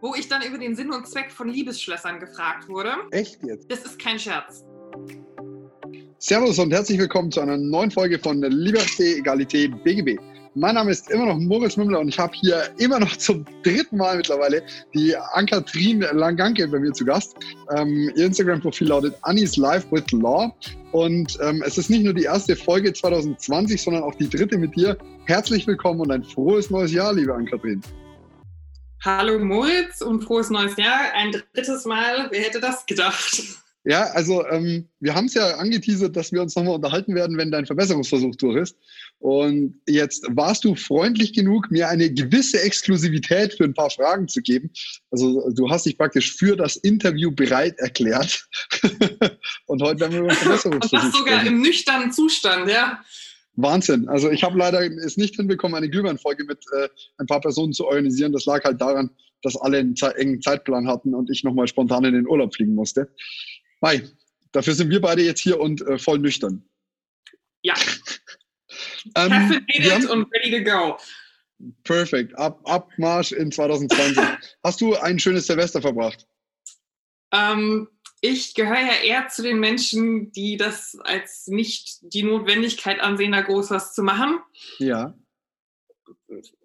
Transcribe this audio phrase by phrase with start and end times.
[0.00, 2.92] wo ich dann über den Sinn und Zweck von Liebesschlössern gefragt wurde.
[3.10, 3.70] Echt jetzt?
[3.70, 4.64] Das ist kein Scherz.
[6.18, 10.20] Servus und herzlich willkommen zu einer neuen Folge von Liberté, Egalité, BGB.
[10.54, 13.96] Mein Name ist immer noch Moritz Mümmler und ich habe hier immer noch zum dritten
[13.96, 14.62] Mal mittlerweile
[14.92, 17.36] die Ann-Kathrin Langanke bei mir zu Gast.
[17.76, 20.52] Ähm, ihr Instagram-Profil lautet Annie's Life with Law
[20.90, 24.74] und ähm, es ist nicht nur die erste Folge 2020, sondern auch die dritte mit
[24.74, 24.98] dir.
[25.26, 27.80] Herzlich willkommen und ein frohes neues Jahr, liebe Ann-Kathrin.
[29.02, 31.14] Hallo Moritz und frohes neues Jahr.
[31.14, 32.28] Ein drittes Mal.
[32.30, 33.42] Wer hätte das gedacht?
[33.84, 37.50] Ja, also ähm, wir haben es ja angeteasert, dass wir uns nochmal unterhalten werden, wenn
[37.50, 38.76] dein Verbesserungsversuch durch ist.
[39.18, 44.42] Und jetzt warst du freundlich genug, mir eine gewisse Exklusivität für ein paar Fragen zu
[44.42, 44.70] geben.
[45.10, 48.46] Also du hast dich praktisch für das Interview bereit erklärt.
[49.66, 51.54] Und heute werden wir über Verbesserungsversuch Und das sogar sprechen.
[51.54, 53.02] im nüchternen Zustand, ja.
[53.54, 54.08] Wahnsinn.
[54.08, 57.86] Also ich habe leider es nicht hinbekommen, eine Glühweinfolge mit äh, ein paar Personen zu
[57.86, 58.32] organisieren.
[58.32, 59.10] Das lag halt daran,
[59.42, 63.12] dass alle einen engen Zeitplan hatten und ich nochmal spontan in den Urlaub fliegen musste.
[63.80, 64.02] Mai,
[64.52, 66.64] dafür sind wir beide jetzt hier und äh, voll nüchtern.
[67.62, 67.74] Ja.
[69.16, 70.96] ähm, haben, und ready to go.
[71.84, 72.36] Perfekt.
[72.38, 74.22] Ab, Abmarsch in 2020.
[74.64, 76.26] Hast du ein schönes Silvester verbracht?
[77.32, 77.88] Ähm,
[78.20, 83.40] ich gehöre ja eher zu den Menschen, die das als nicht die Notwendigkeit ansehen, da
[83.40, 84.40] groß was zu machen.
[84.78, 85.14] Ja.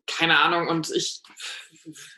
[0.05, 0.67] Keine Ahnung.
[0.67, 1.21] Und ich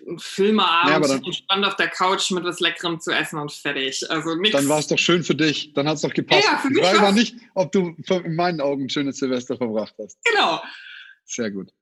[0.07, 4.09] ein Filmeabend ja, entspannt auf der Couch mit was Leckerem zu essen und fertig.
[4.09, 4.51] Also nix.
[4.51, 5.73] Dann war es doch schön für dich.
[5.73, 6.45] Dann hat es doch gepasst.
[6.45, 9.93] Ja, für mich ich weiß nicht, ob du in meinen Augen ein schönes Silvester verbracht
[9.99, 10.17] hast.
[10.23, 10.61] Genau.
[11.25, 11.73] Sehr gut.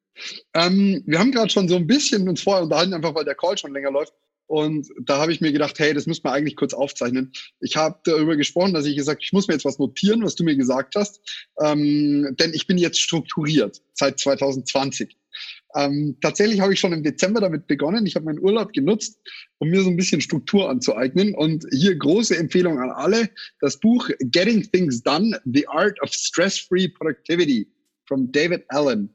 [0.53, 3.57] Ähm, wir haben gerade schon so ein bisschen uns vorher unterhalten, einfach weil der Call
[3.57, 4.13] schon länger läuft.
[4.47, 7.31] Und da habe ich mir gedacht, hey, das müssen wir eigentlich kurz aufzeichnen.
[7.59, 10.43] Ich habe darüber gesprochen, dass ich gesagt, ich muss mir jetzt was notieren, was du
[10.43, 11.19] mir gesagt hast,
[11.61, 15.17] ähm, denn ich bin jetzt strukturiert seit 2020.
[15.75, 18.05] Ähm, tatsächlich habe ich schon im Dezember damit begonnen.
[18.05, 19.19] Ich habe meinen Urlaub genutzt,
[19.57, 21.35] um mir so ein bisschen Struktur anzueignen.
[21.35, 23.29] Und hier große Empfehlung an alle:
[23.59, 27.67] das Buch Getting Things Done: The Art of Stress-Free Productivity
[28.07, 29.13] von David Allen.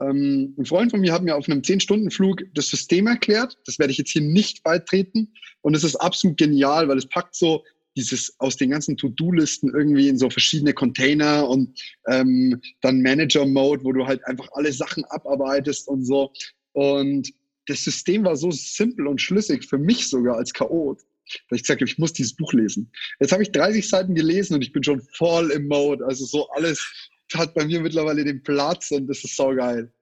[0.00, 3.58] Ähm, ein Freund von mir hat mir auf einem 10-Stunden-Flug das System erklärt.
[3.66, 5.32] Das werde ich jetzt hier nicht beitreten.
[5.62, 7.62] Und es ist absolut genial, weil es packt so
[7.96, 11.78] dieses aus den ganzen To-Do-Listen irgendwie in so verschiedene Container und
[12.08, 16.32] ähm, dann Manager-Mode, wo du halt einfach alle Sachen abarbeitest und so.
[16.72, 17.32] Und
[17.66, 21.00] das System war so simpel und schlüssig für mich sogar als Chaot,
[21.48, 22.90] dass ich gesagt habe, ich muss dieses Buch lesen.
[23.20, 26.04] Jetzt habe ich 30 Seiten gelesen und ich bin schon voll im Mode.
[26.06, 29.92] Also so alles hat bei mir mittlerweile den Platz und das ist saugeil.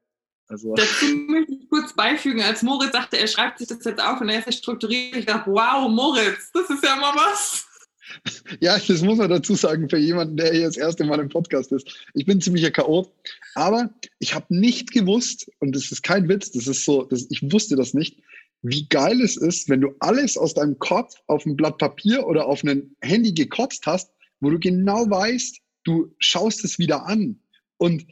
[0.48, 0.74] Also.
[0.74, 4.30] Dazu möchte ich kurz beifügen, als Moritz sagte, er schreibt sich das jetzt auf und
[4.30, 5.16] er ist strukturiert.
[5.16, 7.64] Ich dachte, wow, Moritz, das ist ja mal was.
[8.60, 11.72] Ja, das muss man dazu sagen für jemanden, der hier das erste Mal im Podcast
[11.72, 12.08] ist.
[12.14, 13.12] Ich bin ziemlicher K.O.,
[13.54, 17.52] aber ich habe nicht gewusst, und das ist kein Witz, das ist so, das, ich
[17.52, 18.18] wusste das nicht,
[18.62, 22.46] wie geil es ist, wenn du alles aus deinem Kopf auf ein Blatt Papier oder
[22.46, 24.10] auf ein Handy gekotzt hast,
[24.40, 25.58] wo du genau weißt,
[25.88, 27.40] du schaust es wieder an
[27.78, 28.06] und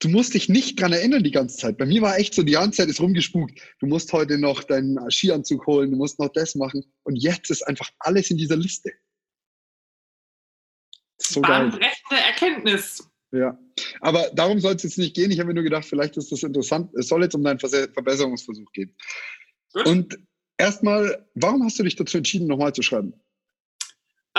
[0.00, 1.78] du musst dich nicht dran erinnern die ganze Zeit.
[1.78, 3.60] Bei mir war echt so, die ganze Zeit ist rumgespukt.
[3.78, 7.62] Du musst heute noch deinen Skianzug holen, du musst noch das machen und jetzt ist
[7.62, 8.92] einfach alles in dieser Liste.
[11.18, 13.06] So Bahnbrechende Erkenntnis.
[13.32, 13.56] Ja,
[14.00, 15.30] aber darum soll es jetzt nicht gehen.
[15.30, 16.90] Ich habe mir nur gedacht, vielleicht ist das interessant.
[16.94, 18.96] Es soll jetzt um deinen Verbesserungsversuch gehen.
[19.72, 19.86] Gut.
[19.86, 20.18] Und
[20.58, 23.14] erstmal, warum hast du dich dazu entschieden, nochmal zu schreiben?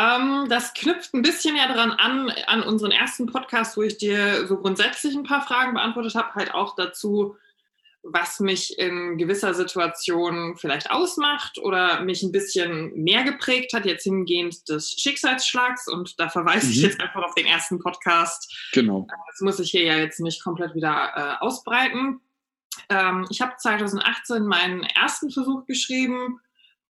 [0.01, 4.47] Ähm, das knüpft ein bisschen ja daran an, an unseren ersten Podcast, wo ich dir
[4.47, 7.35] so grundsätzlich ein paar Fragen beantwortet habe, halt auch dazu,
[8.03, 14.03] was mich in gewisser Situation vielleicht ausmacht oder mich ein bisschen mehr geprägt hat, jetzt
[14.03, 15.87] hingehend des Schicksalsschlags.
[15.87, 16.71] Und da verweise mhm.
[16.71, 18.71] ich jetzt einfach auf den ersten Podcast.
[18.73, 19.07] Genau.
[19.27, 22.21] Das muss ich hier ja jetzt nicht komplett wieder äh, ausbreiten.
[22.89, 26.39] Ähm, ich habe 2018 meinen ersten Versuch geschrieben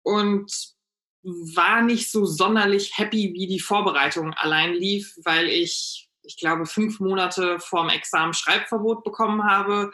[0.02, 0.76] und
[1.22, 7.00] war nicht so sonderlich happy, wie die Vorbereitung allein lief, weil ich, ich glaube, fünf
[7.00, 9.92] Monate vorm Examen Schreibverbot bekommen habe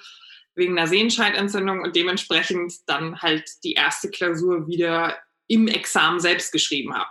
[0.55, 5.17] wegen einer Sehenscheidentzündung und dementsprechend dann halt die erste Klausur wieder
[5.47, 7.11] im Examen selbst geschrieben habe.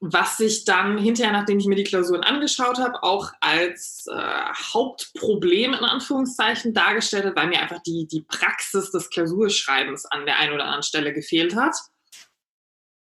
[0.00, 4.14] Was sich dann hinterher, nachdem ich mir die Klausuren angeschaut habe, auch als äh,
[4.72, 10.38] Hauptproblem in Anführungszeichen dargestellt hat, weil mir einfach die, die Praxis des Klausurschreibens an der
[10.38, 11.74] einen oder anderen Stelle gefehlt hat.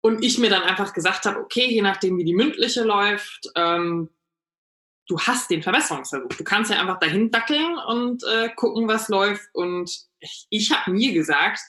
[0.01, 4.09] Und ich mir dann einfach gesagt habe, okay, je nachdem, wie die mündliche läuft, ähm,
[5.07, 6.29] du hast den Verbesserungsversuch.
[6.29, 9.47] Du kannst ja einfach dahin dackeln und äh, gucken, was läuft.
[9.53, 11.59] Und ich, ich habe mir gesagt,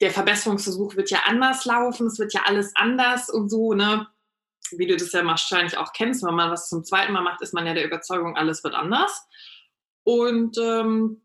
[0.00, 4.06] der Verbesserungsversuch wird ja anders laufen, es wird ja alles anders und so, ne?
[4.72, 7.54] Wie du das ja wahrscheinlich auch kennst, wenn man was zum zweiten Mal macht, ist
[7.54, 9.26] man ja der Überzeugung, alles wird anders.
[10.04, 11.22] Und ähm,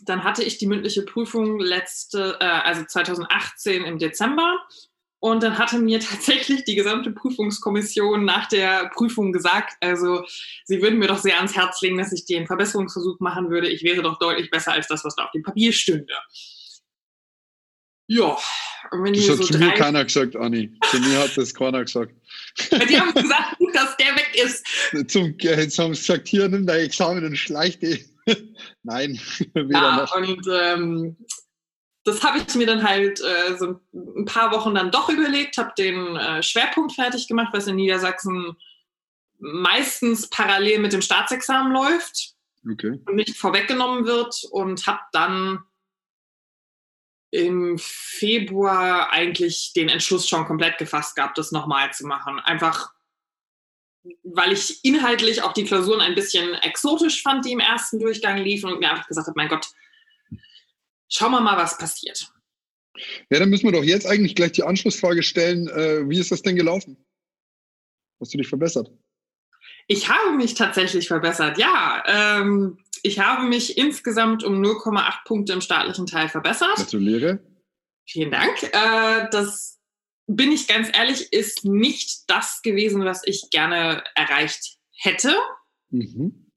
[0.00, 4.60] dann hatte ich die mündliche Prüfung letzte, äh, also 2018 im Dezember.
[5.18, 10.24] Und dann hatte mir tatsächlich die gesamte Prüfungskommission nach der Prüfung gesagt, also
[10.64, 13.68] sie würden mir doch sehr ans Herz legen, dass ich den Verbesserungsversuch machen würde.
[13.68, 16.14] Ich wäre doch deutlich besser als das, was da auf dem Papier stünde.
[18.08, 18.38] Ja,
[18.92, 20.72] und wenn das hat so zu mir keiner gesagt, Anni.
[20.90, 22.14] Zu mir hat das keiner gesagt.
[22.72, 24.64] Die haben gesagt, dass der weg ist.
[25.08, 28.06] Zum, jetzt haben sie gesagt, hier, nimm dein Examen und schleich dich.
[28.82, 29.20] Nein,
[29.54, 30.16] weder ja, noch.
[30.16, 31.16] Und ähm,
[32.04, 35.72] das habe ich mir dann halt äh, so ein paar Wochen dann doch überlegt, habe
[35.76, 38.56] den äh, Schwerpunkt fertig gemacht, was in Niedersachsen
[39.38, 42.34] meistens parallel mit dem Staatsexamen läuft
[42.70, 43.00] okay.
[43.06, 45.58] und nicht vorweggenommen wird und habe dann
[47.30, 52.38] im Februar eigentlich den Entschluss schon komplett gefasst gehabt, das nochmal zu machen.
[52.40, 52.94] Einfach
[54.22, 58.72] weil ich inhaltlich auch die Klausuren ein bisschen exotisch fand, die im ersten Durchgang liefen
[58.72, 59.66] und mir einfach gesagt habe, mein Gott,
[61.08, 62.30] schauen wir mal, was passiert.
[63.30, 65.68] Ja, dann müssen wir doch jetzt eigentlich gleich die Anschlussfrage stellen.
[65.68, 66.96] Äh, wie ist das denn gelaufen?
[68.20, 68.90] Hast du dich verbessert?
[69.86, 72.02] Ich habe mich tatsächlich verbessert, ja.
[72.06, 76.76] Ähm, ich habe mich insgesamt um 0,8 Punkte im staatlichen Teil verbessert.
[76.76, 77.40] Gratuliere.
[78.04, 78.62] Vielen Dank.
[78.62, 79.80] Äh, das
[80.26, 85.34] bin ich ganz ehrlich, ist nicht das gewesen, was ich gerne erreicht hätte.
[85.90, 86.50] Mhm.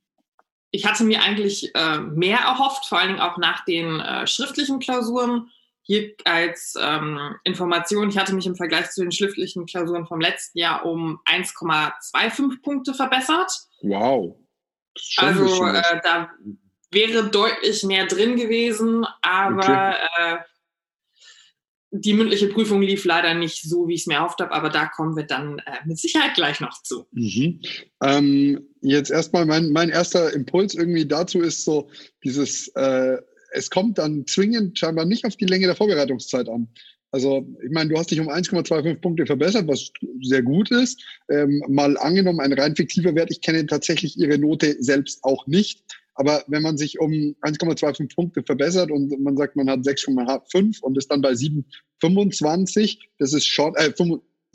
[0.71, 4.79] Ich hatte mir eigentlich äh, mehr erhofft, vor allen Dingen auch nach den äh, schriftlichen
[4.79, 5.49] Klausuren.
[5.81, 10.59] Hier als ähm, Information, ich hatte mich im Vergleich zu den schriftlichen Klausuren vom letzten
[10.59, 13.51] Jahr um 1,25 Punkte verbessert.
[13.81, 14.37] Wow.
[15.17, 16.29] Also äh, da
[16.91, 20.35] wäre deutlich mehr drin gewesen, aber okay.
[20.35, 20.37] Äh,
[21.91, 24.85] die mündliche Prüfung lief leider nicht so, wie ich es mir erhofft habe, aber da
[24.87, 27.07] kommen wir dann äh, mit Sicherheit gleich noch zu.
[27.11, 27.61] Mhm.
[28.03, 31.89] Ähm, jetzt erstmal mein, mein erster Impuls irgendwie dazu ist so
[32.23, 33.17] dieses, äh,
[33.51, 36.69] es kommt dann zwingend scheinbar nicht auf die Länge der Vorbereitungszeit an.
[37.11, 39.91] Also, ich meine, du hast dich um 1,25 Punkte verbessert, was
[40.21, 41.03] sehr gut ist.
[41.29, 43.31] Ähm, mal angenommen, ein rein fiktiver Wert.
[43.31, 45.83] Ich kenne tatsächlich ihre Note selbst auch nicht.
[46.13, 47.11] Aber wenn man sich um
[47.41, 53.33] 1,25 Punkte verbessert und man sagt, man hat 6,5 und ist dann bei 7,25, das
[53.33, 53.91] ist schon, äh,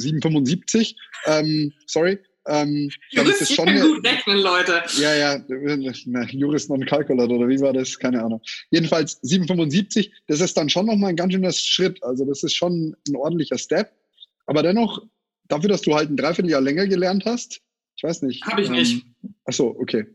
[0.00, 0.94] 7,75,
[1.26, 4.82] ähm, sorry, ähm, dann ist schon gut rechnen, Leute.
[4.99, 5.44] Ja, ja,
[6.06, 7.99] na, Juris non calculator oder wie war das?
[7.99, 8.43] Keine Ahnung.
[8.70, 12.02] Jedenfalls 7,75, das ist dann schon nochmal ein ganz schöner Schritt.
[12.02, 13.93] Also das ist schon ein ordentlicher Step.
[14.46, 15.02] Aber dennoch,
[15.49, 17.61] dafür, dass du halt ein Dreivierteljahr länger gelernt hast,
[17.96, 18.44] ich weiß nicht.
[18.44, 19.06] Habe ich ähm, nicht.
[19.46, 20.06] Ach so, okay.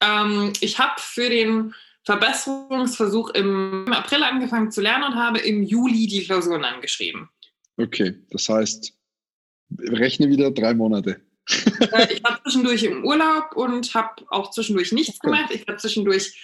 [0.00, 1.74] Ähm, ich habe für den
[2.04, 7.28] Verbesserungsversuch im April angefangen zu lernen und habe im Juli die Klausuren angeschrieben.
[7.76, 8.94] Okay, das heißt,
[9.78, 11.20] rechne wieder drei Monate.
[11.48, 15.50] Äh, ich war zwischendurch im Urlaub und habe auch zwischendurch nichts gemacht.
[15.50, 16.34] Ich war zwischendurch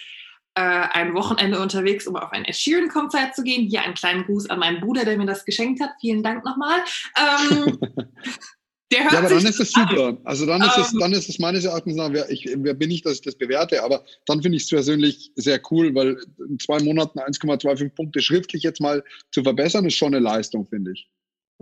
[0.55, 3.67] äh, ein Wochenende unterwegs, um auf ein Ed Sheeran-Konzert zu gehen.
[3.67, 5.91] Hier einen kleinen Gruß an meinen Bruder, der mir das geschenkt hat.
[5.99, 6.79] Vielen Dank nochmal.
[7.17, 7.79] Ähm,
[8.91, 10.17] ja, aber dann ist es super.
[10.25, 10.99] Also dann ist, es, ähm.
[10.99, 13.81] dann ist es meines Erachtens nach, wer, ich, wer bin ich, dass ich das bewerte,
[13.81, 16.17] aber dann finde ich es persönlich sehr cool, weil
[16.49, 20.91] in zwei Monaten 1,25 Punkte schriftlich jetzt mal zu verbessern, ist schon eine Leistung, finde
[20.91, 21.09] ich.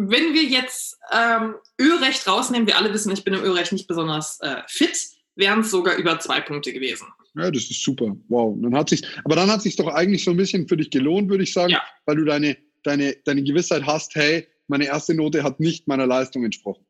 [0.02, 4.40] Wenn wir jetzt ähm, Ölrecht rausnehmen, wir alle wissen, ich bin im Ölrecht nicht besonders
[4.40, 4.98] äh, fit,
[5.36, 7.08] wären es sogar über zwei Punkte gewesen.
[7.36, 8.16] Ja, das ist super.
[8.30, 8.58] Wow.
[8.62, 11.30] Dann hat sich, aber dann hat sich doch eigentlich so ein bisschen für dich gelohnt,
[11.30, 11.84] würde ich sagen, ja.
[12.06, 16.46] weil du deine, deine, deine Gewissheit hast, hey, meine erste Note hat nicht meiner Leistung
[16.46, 16.86] entsprochen.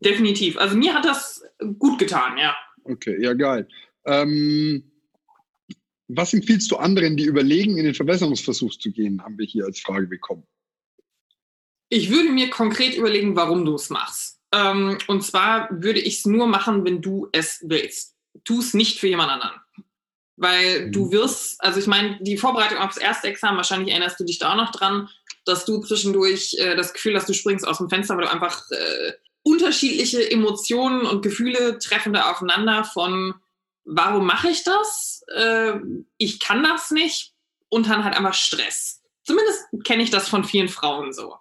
[0.00, 0.58] Definitiv.
[0.58, 1.44] Also mir hat das
[1.78, 2.56] gut getan, ja.
[2.82, 3.68] Okay, ja, geil.
[4.04, 4.90] Ähm,
[6.08, 9.78] was empfiehlst du anderen, die überlegen, in den Verbesserungsversuch zu gehen, haben wir hier als
[9.78, 10.42] Frage bekommen.
[11.88, 14.40] Ich würde mir konkret überlegen, warum du es machst.
[14.52, 18.14] Ähm, und zwar würde ich es nur machen, wenn du es willst.
[18.44, 19.60] Tu es nicht für jemand anderen.
[20.36, 20.92] Weil mhm.
[20.92, 24.52] du wirst, also ich meine, die Vorbereitung aufs erste Examen, wahrscheinlich erinnerst du dich da
[24.52, 25.08] auch noch dran,
[25.44, 28.62] dass du zwischendurch äh, das Gefühl hast, du springst aus dem Fenster, weil du einfach
[28.70, 33.34] äh, unterschiedliche Emotionen und Gefühle treffen da aufeinander von,
[33.84, 35.24] warum mache ich das?
[35.34, 35.74] Äh,
[36.18, 37.32] ich kann das nicht
[37.68, 39.02] und dann halt einfach Stress.
[39.24, 41.36] Zumindest kenne ich das von vielen Frauen so.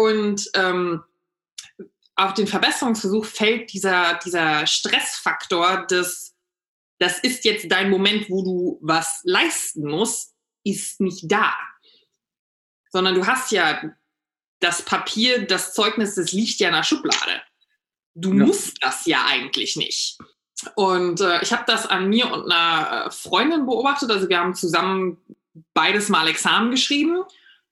[0.00, 1.02] Und ähm,
[2.16, 6.34] auf den Verbesserungsversuch fällt dieser, dieser Stressfaktor des,
[6.98, 11.54] das ist jetzt dein Moment, wo du was leisten musst, ist nicht da.
[12.90, 13.82] Sondern du hast ja
[14.60, 17.42] das Papier, das Zeugnis, das liegt ja in der Schublade.
[18.14, 18.46] Du ja.
[18.46, 20.18] musst das ja eigentlich nicht.
[20.76, 24.10] Und äh, ich habe das an mir und einer Freundin beobachtet.
[24.10, 25.18] Also wir haben zusammen
[25.74, 27.22] beides mal Examen geschrieben,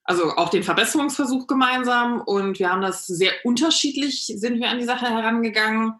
[0.09, 2.21] also auch den Verbesserungsversuch gemeinsam.
[2.21, 5.93] Und wir haben das sehr unterschiedlich, sind wir an die Sache herangegangen.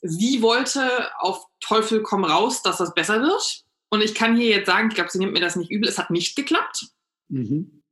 [0.00, 3.64] Sie wollte auf Teufel komm raus, dass das besser wird.
[3.90, 5.98] Und ich kann hier jetzt sagen, ich glaube, sie nimmt mir das nicht übel, es
[5.98, 6.86] hat nicht geklappt.
[7.28, 7.82] Mhm.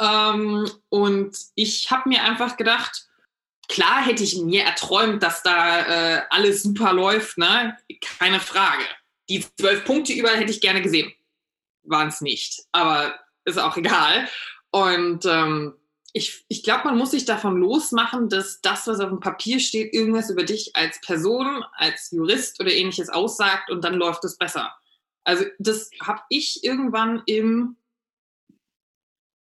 [0.00, 3.08] Ähm, und ich habe mir einfach gedacht,
[3.68, 7.76] klar hätte ich mir erträumt, dass da äh, alles super läuft, ne?
[8.18, 8.82] Keine Frage.
[9.28, 11.12] Die zwölf Punkte überall hätte ich gerne gesehen.
[11.84, 12.64] Waren es nicht.
[12.72, 14.28] Aber ist auch egal.
[14.76, 15.72] Und ähm,
[16.12, 19.94] ich, ich glaube, man muss sich davon losmachen, dass das, was auf dem Papier steht,
[19.94, 24.70] irgendwas über dich als Person, als Jurist oder ähnliches aussagt und dann läuft es besser.
[25.24, 27.76] Also das habe ich irgendwann im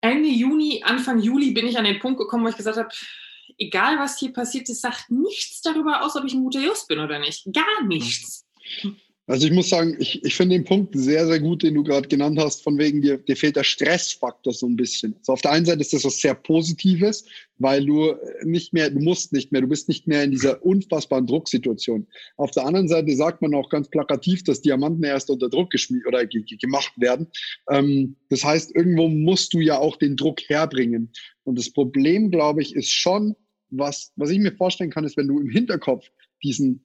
[0.02, 2.90] Ende Juni, Anfang Juli bin ich an den Punkt gekommen, wo ich gesagt habe,
[3.56, 6.98] egal was hier passiert, es sagt nichts darüber aus, ob ich ein guter Just bin
[6.98, 7.48] oder nicht.
[7.50, 8.46] Gar nichts.
[9.26, 12.08] Also ich muss sagen, ich, ich finde den Punkt sehr, sehr gut, den du gerade
[12.08, 15.14] genannt hast, von wegen dir, dir fehlt der Stressfaktor so ein bisschen.
[15.16, 17.24] Also auf der einen Seite ist das was sehr Positives,
[17.56, 21.26] weil du nicht mehr, du musst nicht mehr, du bist nicht mehr in dieser unfassbaren
[21.26, 22.06] Drucksituation.
[22.36, 26.06] Auf der anderen Seite sagt man auch ganz plakativ, dass Diamanten erst unter Druck geschmiert
[26.06, 27.28] oder gemacht werden.
[27.70, 31.10] Ähm, das heißt, irgendwo musst du ja auch den Druck herbringen.
[31.44, 33.36] Und das Problem, glaube ich, ist schon,
[33.70, 36.10] was, was ich mir vorstellen kann, ist, wenn du im Hinterkopf
[36.42, 36.84] diesen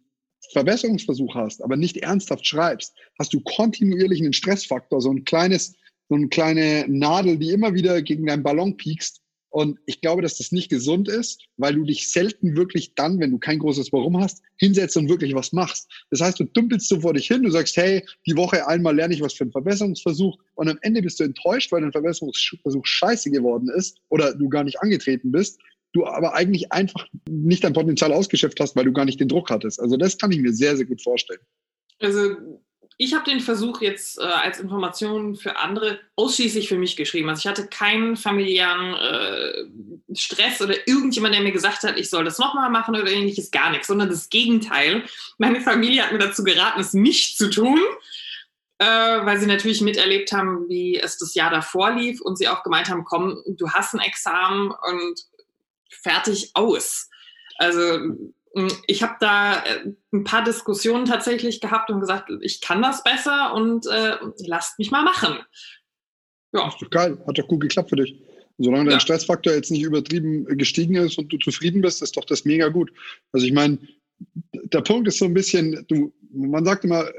[0.52, 5.76] Verbesserungsversuch hast, aber nicht ernsthaft schreibst, hast du kontinuierlich einen Stressfaktor, so ein kleines,
[6.08, 9.22] so eine kleine Nadel, die immer wieder gegen deinen Ballon piekst.
[9.52, 13.32] Und ich glaube, dass das nicht gesund ist, weil du dich selten wirklich dann, wenn
[13.32, 15.90] du kein großes Warum hast, hinsetzt und wirklich was machst.
[16.12, 19.16] Das heißt, du dümpelst so vor dich hin, du sagst, hey, die Woche einmal lerne
[19.16, 23.32] ich was für einen Verbesserungsversuch und am Ende bist du enttäuscht, weil dein Verbesserungsversuch scheiße
[23.32, 25.60] geworden ist oder du gar nicht angetreten bist
[25.94, 29.50] du aber eigentlich einfach nicht dein Potenzial ausgeschöpft hast, weil du gar nicht den Druck
[29.50, 29.80] hattest.
[29.80, 31.42] Also das kann ich mir sehr, sehr gut vorstellen.
[32.00, 32.36] Also
[33.02, 37.30] ich habe den Versuch jetzt äh, als Information für andere ausschließlich für mich geschrieben.
[37.30, 42.26] Also ich hatte keinen familiären äh, Stress oder irgendjemand, der mir gesagt hat, ich soll
[42.26, 45.04] das nochmal machen oder ähnliches, gar nichts, sondern das Gegenteil.
[45.38, 47.80] Meine Familie hat mir dazu geraten, es nicht zu tun.
[48.82, 48.86] Äh,
[49.26, 52.88] weil sie natürlich miterlebt haben, wie es das Jahr davor lief und sie auch gemeint
[52.88, 55.20] haben, komm, du hast ein Examen und
[55.90, 57.10] fertig aus.
[57.58, 58.00] Also
[58.56, 63.04] mm, ich habe da äh, ein paar Diskussionen tatsächlich gehabt und gesagt, ich kann das
[63.04, 65.40] besser und äh, lasst mich mal machen.
[66.54, 66.66] Ja.
[66.66, 68.16] Das ist doch geil, hat doch gut geklappt für dich.
[68.58, 68.92] Solange ja.
[68.92, 72.68] dein Stressfaktor jetzt nicht übertrieben gestiegen ist und du zufrieden bist, ist doch das mega
[72.68, 72.92] gut.
[73.32, 73.78] Also ich meine,
[74.52, 77.10] der Punkt ist so ein bisschen, du, man sagt immer,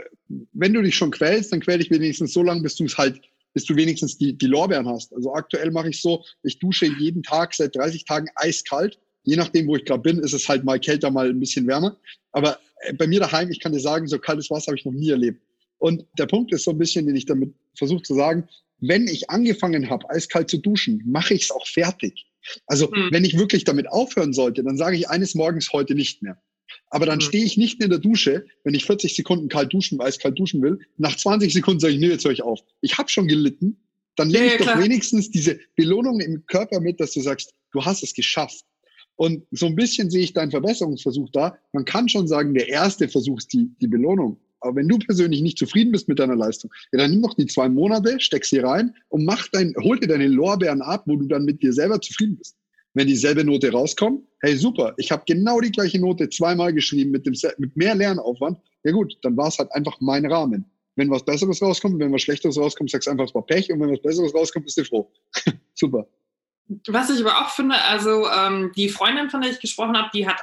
[0.53, 3.21] wenn du dich schon quälst, dann quäl dich wenigstens so lange, bis du es halt
[3.55, 5.13] bis du wenigstens die, die Lorbeeren hast.
[5.15, 8.99] Also aktuell mache ich so, ich dusche jeden Tag seit 30 Tagen eiskalt.
[9.25, 11.97] Je nachdem, wo ich gerade bin, ist es halt mal kälter, mal ein bisschen wärmer.
[12.33, 14.93] Aber äh, bei mir daheim, ich kann dir sagen, so kaltes Wasser habe ich noch
[14.93, 15.43] nie erlebt.
[15.79, 18.49] Und der Punkt ist so ein bisschen, den ich damit versuche zu sagen,
[18.81, 22.27] wenn ich angefangen habe, eiskalt zu duschen, mache ich es auch fertig.
[22.67, 23.09] Also mhm.
[23.11, 26.41] wenn ich wirklich damit aufhören sollte, dann sage ich eines Morgens heute nicht mehr.
[26.91, 27.23] Aber dann mhm.
[27.23, 30.79] stehe ich nicht in der Dusche, wenn ich 40 Sekunden kalt duschen, eiskalt duschen will.
[30.97, 32.61] Nach 20 Sekunden sage ich, nee, jetzt höre ich auf.
[32.81, 33.77] Ich habe schon gelitten.
[34.17, 37.55] Dann nehme ja, ich ja, doch wenigstens diese Belohnung im Körper mit, dass du sagst,
[37.73, 38.65] du hast es geschafft.
[39.17, 41.57] Und so ein bisschen sehe ich deinen Verbesserungsversuch da.
[41.73, 44.39] Man kann schon sagen, der erste Versuch ist die, die Belohnung.
[44.61, 47.47] Aber wenn du persönlich nicht zufrieden bist mit deiner Leistung, ja, dann nimm noch die
[47.47, 51.27] zwei Monate, steck sie rein und mach dein, hol dir deine Lorbeeren ab, wo du
[51.27, 52.57] dann mit dir selber zufrieden bist
[52.95, 57.27] wenn dieselbe Note rauskommt, hey super, ich habe genau die gleiche Note zweimal geschrieben mit,
[57.27, 60.71] dem, mit mehr Lernaufwand, ja gut, dann war es halt einfach mein Rahmen.
[60.97, 63.81] Wenn was Besseres rauskommt, wenn was Schlechteres rauskommt, sagst du einfach, es war Pech und
[63.81, 65.13] wenn was Besseres rauskommt, bist du froh.
[65.75, 66.07] super.
[66.89, 70.27] Was ich aber auch finde, also ähm, die Freundin, von der ich gesprochen habe, die
[70.27, 70.41] hat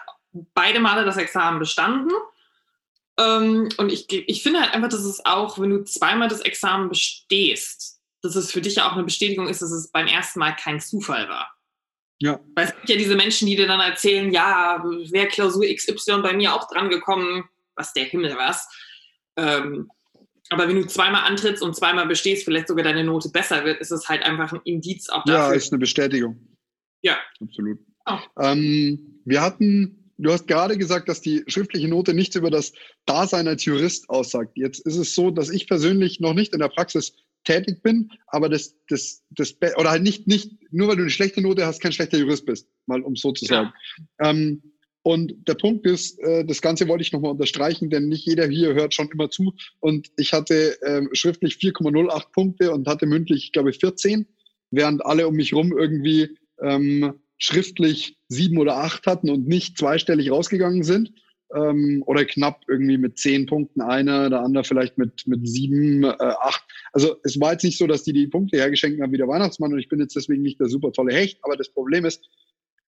[0.54, 2.12] beide Male das Examen bestanden.
[3.20, 6.90] Ähm, und ich, ich finde halt einfach, dass es auch, wenn du zweimal das Examen
[6.90, 10.52] bestehst, dass es für dich ja auch eine Bestätigung ist, dass es beim ersten Mal
[10.52, 11.57] kein Zufall war.
[12.20, 12.40] Ja.
[12.56, 16.34] Weil es gibt ja diese Menschen, die dir dann erzählen, ja, wäre Klausur XY bei
[16.34, 17.44] mir auch dran gekommen,
[17.76, 18.68] was der Himmel was.
[19.38, 19.90] Ähm,
[20.50, 23.92] aber wenn du zweimal antrittst und zweimal bestehst, vielleicht sogar deine Note besser wird, ist
[23.92, 25.50] es halt einfach ein Indiz auch dafür.
[25.50, 26.40] Ja, ist eine Bestätigung.
[27.02, 27.18] Ja.
[27.42, 27.80] Absolut.
[28.06, 28.18] Oh.
[28.40, 32.72] Ähm, wir hatten, du hast gerade gesagt, dass die schriftliche Note nichts über das
[33.06, 34.54] Dasein als Jurist aussagt.
[34.56, 37.14] Jetzt ist es so, dass ich persönlich noch nicht in der Praxis
[37.48, 41.42] tätig bin, aber das, das, das, oder halt nicht, nicht, nur weil du eine schlechte
[41.42, 43.72] Note hast, kein schlechter Jurist bist, mal um so zu sagen.
[44.20, 44.30] Ja.
[44.30, 44.62] Ähm,
[45.02, 48.74] und der Punkt ist, äh, das Ganze wollte ich nochmal unterstreichen, denn nicht jeder hier
[48.74, 49.54] hört schon immer zu.
[49.80, 54.28] Und ich hatte äh, schriftlich 4,08 Punkte und hatte mündlich, glaube ich, 14,
[54.70, 60.30] während alle um mich rum irgendwie ähm, schriftlich sieben oder acht hatten und nicht zweistellig
[60.30, 61.14] rausgegangen sind
[61.56, 66.16] ähm, oder knapp irgendwie mit zehn Punkten einer, der andere vielleicht mit, mit sieben, äh,
[66.20, 66.64] acht.
[66.94, 69.74] Also es war jetzt nicht so, dass die die Punkte hergeschenkt haben wie der Weihnachtsmann
[69.74, 72.28] und ich bin jetzt deswegen nicht der super tolle Hecht, aber das Problem ist,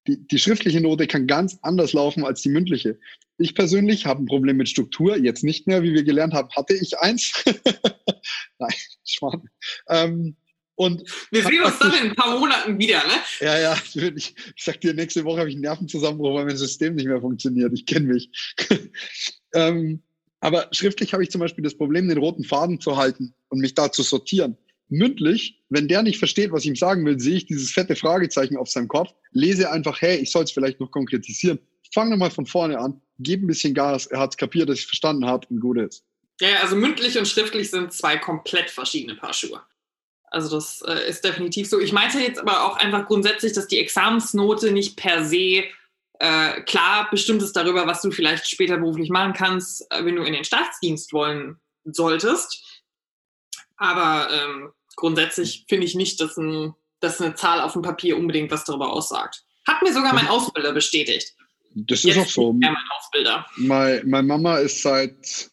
[0.07, 2.99] die, die schriftliche Note kann ganz anders laufen als die mündliche.
[3.37, 6.73] Ich persönlich habe ein Problem mit Struktur, jetzt nicht mehr, wie wir gelernt haben, hatte
[6.73, 7.43] ich eins.
[8.59, 8.73] Nein,
[9.05, 9.49] Schwan.
[9.87, 10.35] Ähm,
[10.79, 13.13] und wir sehen uns dann in ein paar Monaten wieder, ne?
[13.41, 13.77] Ja, ja,
[14.15, 17.19] ich, ich sag dir, nächste Woche habe ich einen Nervenzusammenbruch, weil mein System nicht mehr
[17.19, 17.73] funktioniert.
[17.73, 18.29] Ich kenne mich.
[19.53, 20.01] ähm,
[20.39, 23.73] aber schriftlich habe ich zum Beispiel das Problem, den roten Faden zu halten und mich
[23.73, 24.57] da zu sortieren.
[24.87, 28.55] Mündlich, wenn der nicht versteht, was ich ihm sagen will, sehe ich dieses fette Fragezeichen
[28.55, 31.59] auf seinem Kopf, lese einfach, hey, ich soll es vielleicht noch konkretisieren.
[31.93, 34.85] Fang nochmal von vorne an, gebe ein bisschen Gas, er hat es kapiert, dass ich
[34.85, 36.05] verstanden habe und gut ist.
[36.39, 39.61] Ja, also mündlich und schriftlich sind zwei komplett verschiedene Paar Schuhe.
[40.31, 41.79] Also das äh, ist definitiv so.
[41.79, 45.63] Ich meinte jetzt aber auch einfach grundsätzlich, dass die Examensnote nicht per se
[46.19, 50.23] äh, klar bestimmt ist darüber, was du vielleicht später beruflich machen kannst, äh, wenn du
[50.23, 52.83] in den Staatsdienst wollen solltest.
[53.77, 58.51] Aber ähm, grundsätzlich finde ich nicht, dass, ein, dass eine Zahl auf dem Papier unbedingt
[58.51, 59.43] was darüber aussagt.
[59.65, 61.33] Hat mir sogar mein Ausbilder bestätigt.
[61.73, 62.53] Das ist Jetzt auch so.
[62.53, 63.45] Mein Ausbilder.
[63.55, 65.49] Meine, meine Mama ist seit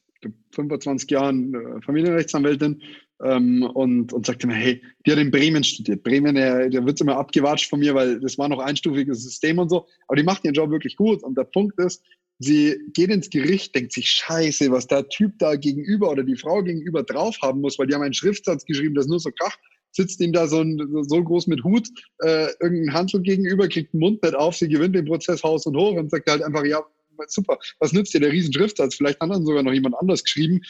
[0.53, 2.83] 25 Jahren äh, Familienrechtsanwältin
[3.23, 6.03] ähm, und, und sagte mir, hey, die hat in Bremen studiert.
[6.03, 9.69] Bremen, der, der wird immer abgewatscht von mir, weil das war noch einstufiges System und
[9.69, 9.87] so.
[10.09, 11.23] Aber die macht ihren Job wirklich gut.
[11.23, 12.03] Und der Punkt ist,
[12.39, 16.63] sie geht ins Gericht, denkt sich, scheiße, was der Typ da gegenüber oder die Frau
[16.63, 19.59] gegenüber drauf haben muss, weil die haben einen Schriftsatz geschrieben, das nur so kracht
[19.97, 23.99] sitzt ihm da so, ein, so groß mit Hut äh, irgendein Handel gegenüber, kriegt ein
[23.99, 26.85] Mundbett auf, sie gewinnt den Prozess Haus und Hoch und sagt halt einfach, ja,
[27.29, 28.97] super, was nützt dir der Riesenschriftsatz?
[28.97, 30.61] Vielleicht hat dann sogar noch jemand anders geschrieben.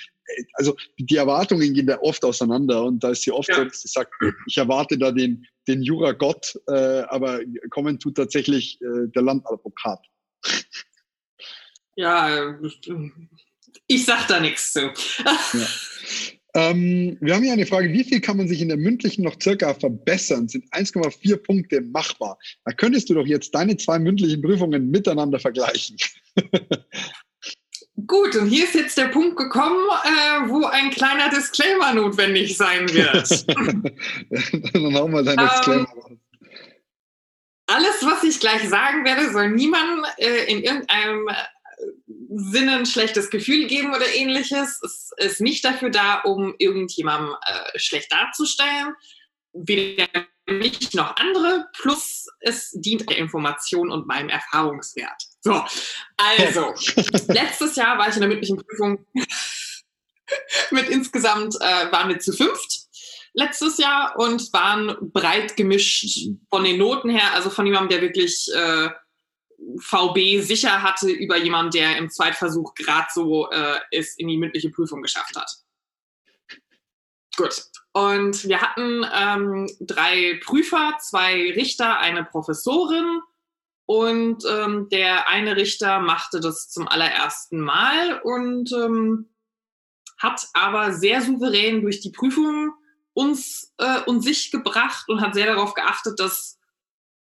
[0.55, 3.65] Also die Erwartungen gehen da oft auseinander und da ist sie oft ja.
[3.65, 4.13] dass sie sagt,
[4.47, 10.01] ich erwarte da den, den Jura-Gott, äh, aber kommen tut tatsächlich äh, der Landadvokat.
[11.97, 12.59] Ja,
[13.87, 14.81] ich sag da nichts zu.
[14.81, 15.67] ja.
[16.57, 19.37] Ähm, wir haben hier eine Frage, wie viel kann man sich in der mündlichen noch
[19.39, 20.49] circa verbessern?
[20.49, 22.39] Sind 1,4 Punkte machbar?
[22.65, 25.99] Da könntest du doch jetzt deine zwei mündlichen Prüfungen miteinander vergleichen.
[28.07, 32.89] Gut, und hier ist jetzt der Punkt gekommen, äh, wo ein kleiner Disclaimer notwendig sein
[32.89, 33.47] wird.
[34.73, 36.13] Dann hau mal dein ähm, Disclaimer raus.
[37.69, 41.29] Alles, was ich gleich sagen werde, soll niemandem äh, in irgendeinem
[42.29, 44.81] Sinne ein schlechtes Gefühl geben oder ähnliches.
[44.83, 48.95] Es ist nicht dafür da, um irgendjemandem äh, schlecht darzustellen.
[49.53, 50.09] Weder
[50.47, 51.69] mich noch andere.
[51.73, 55.23] Plus es dient der Information und meinem Erfahrungswert.
[55.41, 55.65] So,
[56.17, 56.75] also,
[57.29, 59.07] letztes Jahr war ich in der mündlichen Prüfung
[60.71, 62.87] mit insgesamt, äh, waren wir zu fünft
[63.37, 68.49] letztes Jahr und waren breit gemischt von den Noten her, also von jemandem, der wirklich
[68.53, 68.89] äh,
[69.79, 74.71] VB sicher hatte über jemanden, der im Zweitversuch gerade so äh, es in die mündliche
[74.71, 75.51] Prüfung geschafft hat.
[77.37, 77.65] Gut.
[77.93, 83.21] Und wir hatten ähm, drei Prüfer, zwei Richter, eine Professorin.
[83.87, 89.29] Und ähm, der eine Richter machte das zum allerersten Mal und ähm,
[90.19, 92.73] hat aber sehr souverän durch die Prüfung
[93.13, 96.59] uns äh, und sich gebracht und hat sehr darauf geachtet, dass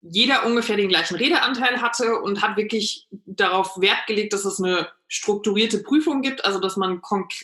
[0.01, 4.89] jeder ungefähr den gleichen Redeanteil hatte und hat wirklich darauf Wert gelegt, dass es eine
[5.07, 7.01] strukturierte Prüfung gibt, also dass man,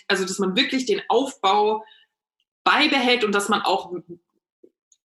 [0.08, 1.84] also dass man wirklich den Aufbau
[2.63, 3.94] beibehält und dass man auch,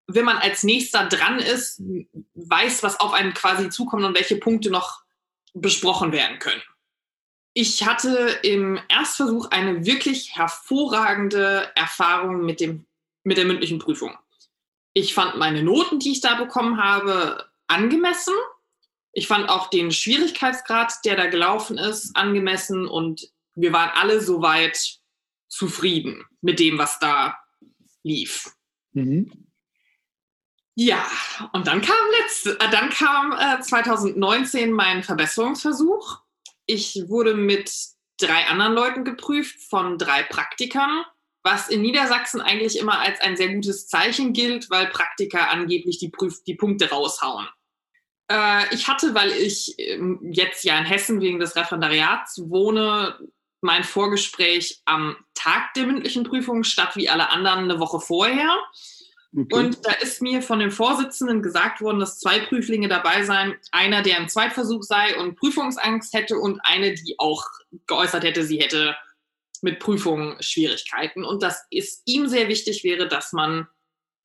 [0.07, 1.81] wenn man als nächster dran ist,
[2.35, 5.03] weiß, was auf einen quasi zukommt und welche Punkte noch
[5.53, 6.61] besprochen werden können.
[7.53, 12.85] Ich hatte im Erstversuch eine wirklich hervorragende Erfahrung mit, dem,
[13.23, 14.15] mit der mündlichen Prüfung.
[14.99, 18.33] Ich fand meine Noten, die ich da bekommen habe, angemessen.
[19.13, 24.99] Ich fand auch den Schwierigkeitsgrad, der da gelaufen ist, angemessen und wir waren alle soweit
[25.47, 27.37] zufrieden mit dem, was da
[28.03, 28.51] lief.
[28.91, 29.47] Mhm.
[30.75, 31.05] Ja,
[31.53, 36.19] und dann kam, letzte, äh, dann kam äh, 2019 mein Verbesserungsversuch.
[36.65, 37.71] Ich wurde mit
[38.17, 41.05] drei anderen Leuten geprüft von drei Praktikern
[41.43, 46.09] was in Niedersachsen eigentlich immer als ein sehr gutes Zeichen gilt, weil Praktiker angeblich die,
[46.09, 47.47] Prüf die Punkte raushauen.
[48.29, 53.17] Äh, ich hatte, weil ich ähm, jetzt ja in Hessen wegen des Referendariats wohne,
[53.61, 58.57] mein Vorgespräch am Tag der mündlichen Prüfung statt wie alle anderen eine Woche vorher.
[59.35, 59.55] Okay.
[59.55, 63.55] Und da ist mir von dem Vorsitzenden gesagt worden, dass zwei Prüflinge dabei seien.
[63.71, 67.45] Einer, der im Zweitversuch sei und Prüfungsangst hätte und eine, die auch
[67.85, 68.95] geäußert hätte, sie hätte
[69.63, 73.67] mit Prüfungen Schwierigkeiten und dass es ihm sehr wichtig wäre, dass man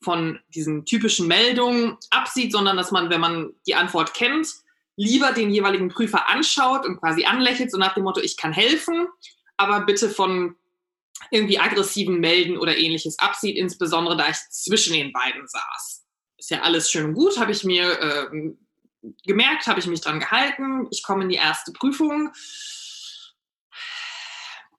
[0.03, 4.49] von diesen typischen Meldungen absieht, sondern dass man, wenn man die Antwort kennt,
[4.97, 9.09] lieber den jeweiligen Prüfer anschaut und quasi anlächelt, so nach dem Motto, ich kann helfen,
[9.57, 10.57] aber bitte von
[11.31, 16.05] irgendwie aggressiven Melden oder ähnliches absieht, insbesondere da ich zwischen den beiden saß.
[16.37, 18.53] Ist ja alles schön und gut, habe ich mir äh,
[19.25, 20.87] gemerkt, habe ich mich dran gehalten.
[20.91, 22.33] Ich komme in die erste Prüfung.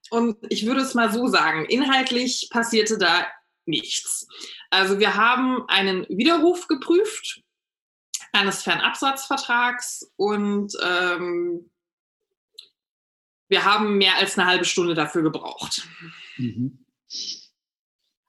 [0.09, 3.27] Und ich würde es mal so sagen, inhaltlich passierte da
[3.65, 4.27] nichts.
[4.69, 7.41] Also wir haben einen Widerruf geprüft
[8.31, 11.71] eines Fernabsatzvertrags und ähm,
[13.47, 15.87] wir haben mehr als eine halbe Stunde dafür gebraucht.
[16.37, 16.85] Mhm.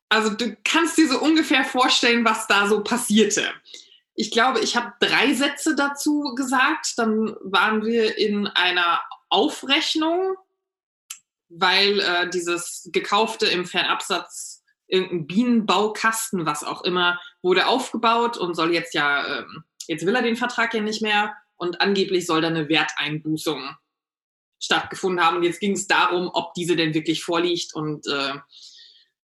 [0.09, 3.53] Also du kannst dir so ungefähr vorstellen, was da so passierte.
[4.15, 6.95] Ich glaube, ich habe drei Sätze dazu gesagt.
[6.97, 10.37] Dann waren wir in einer Aufrechnung,
[11.49, 18.73] weil äh, dieses gekaufte im Fernabsatz irgendein Bienenbaukasten, was auch immer, wurde aufgebaut und soll
[18.73, 22.49] jetzt ja, ähm, jetzt will er den Vertrag ja nicht mehr und angeblich soll da
[22.49, 23.77] eine Werteinbußung
[24.59, 25.39] stattgefunden haben.
[25.39, 28.35] Und jetzt ging es darum, ob diese denn wirklich vorliegt und äh,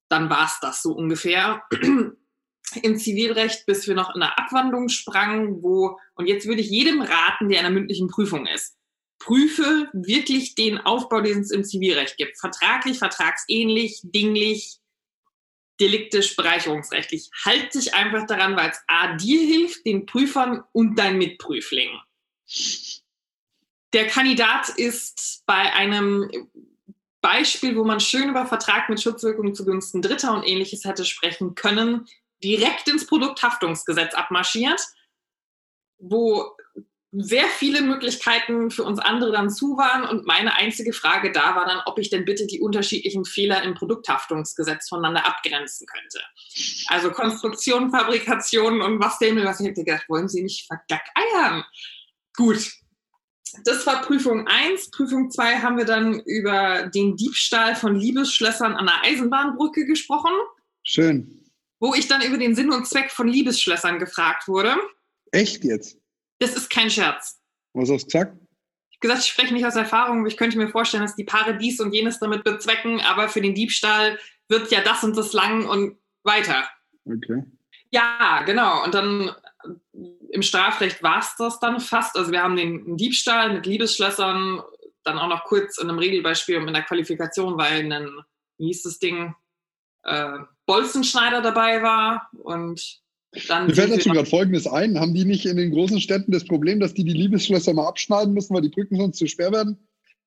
[0.08, 1.62] dann war es das so ungefähr.
[2.82, 7.02] Im Zivilrecht, bis wir noch in der Abwandlung sprangen, wo, und jetzt würde ich jedem
[7.02, 8.78] raten, der in einer mündlichen Prüfung ist,
[9.22, 12.38] prüfe wirklich den Aufbau, den es im Zivilrecht gibt.
[12.38, 14.78] Vertraglich, vertragsähnlich, dinglich,
[15.80, 17.30] deliktisch, bereicherungsrechtlich.
[17.44, 22.00] Halt dich einfach daran, weil es A dir hilft, den Prüfern und deinen Mitprüflingen.
[23.92, 26.28] Der Kandidat ist bei einem
[27.20, 32.08] Beispiel, wo man schön über Vertrag mit Schutzwirkung zugunsten Dritter und ähnliches hätte sprechen können,
[32.42, 34.80] direkt ins Produkthaftungsgesetz abmarschiert,
[35.98, 36.56] wo
[37.12, 41.66] sehr viele Möglichkeiten für uns andere dann zu waren und meine einzige Frage da war
[41.66, 46.20] dann, ob ich denn bitte die unterschiedlichen Fehler im Produkthaftungsgesetz voneinander abgrenzen könnte.
[46.88, 51.64] Also Konstruktion, Fabrikation und was dem, was ich hätte gedacht, wollen Sie nicht vergackeiern?
[52.34, 52.72] Gut,
[53.64, 54.90] das war Prüfung 1.
[54.90, 60.32] Prüfung 2 haben wir dann über den Diebstahl von Liebesschlössern an der Eisenbahnbrücke gesprochen.
[60.82, 61.44] Schön.
[61.78, 64.76] Wo ich dann über den Sinn und Zweck von Liebesschlössern gefragt wurde.
[65.30, 66.01] Echt jetzt?
[66.42, 67.40] Das ist kein Scherz.
[67.72, 68.36] Was hast du gesagt?
[68.90, 71.22] Ich habe gesagt, ich spreche nicht aus Erfahrung, aber ich könnte mir vorstellen, dass die
[71.22, 75.32] Paare dies und jenes damit bezwecken, aber für den Diebstahl wird ja das und das
[75.32, 76.64] lang und weiter.
[77.04, 77.44] Okay.
[77.92, 78.82] Ja, genau.
[78.82, 79.30] Und dann
[80.32, 82.16] im Strafrecht war es das dann fast.
[82.16, 84.62] Also wir haben den Diebstahl mit Liebesschlössern,
[85.04, 88.10] dann auch noch kurz in einem Regelbeispiel und in der Qualifikation, weil ein,
[88.58, 89.32] wie hieß das Ding,
[90.02, 93.00] äh, Bolzenschneider dabei war und
[93.48, 95.00] dann Mir fällt dazu gerade Folgendes ein.
[95.00, 98.34] Haben die nicht in den großen Städten das Problem, dass die die Liebesschlösser mal abschneiden
[98.34, 99.78] müssen, weil die Brücken sonst zu schwer werden?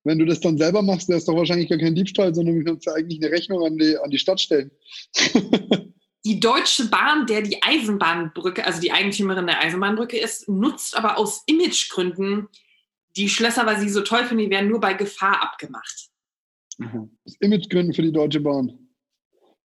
[0.04, 2.64] Wenn du das dann selber machst, wäre es doch wahrscheinlich gar kein Diebstahl, sondern du
[2.64, 4.72] kannst ja eigentlich eine Rechnung an die, an die Stadt stellen.
[6.26, 11.44] die Deutsche Bahn, der die Eisenbahnbrücke, also die Eigentümerin der Eisenbahnbrücke ist, nutzt aber aus
[11.48, 12.48] Imagegründen
[13.18, 16.10] die Schlösser, weil sie so toll finden, die werden nur bei Gefahr abgemacht.
[17.26, 18.85] Aus Imagegründen für die Deutsche Bahn.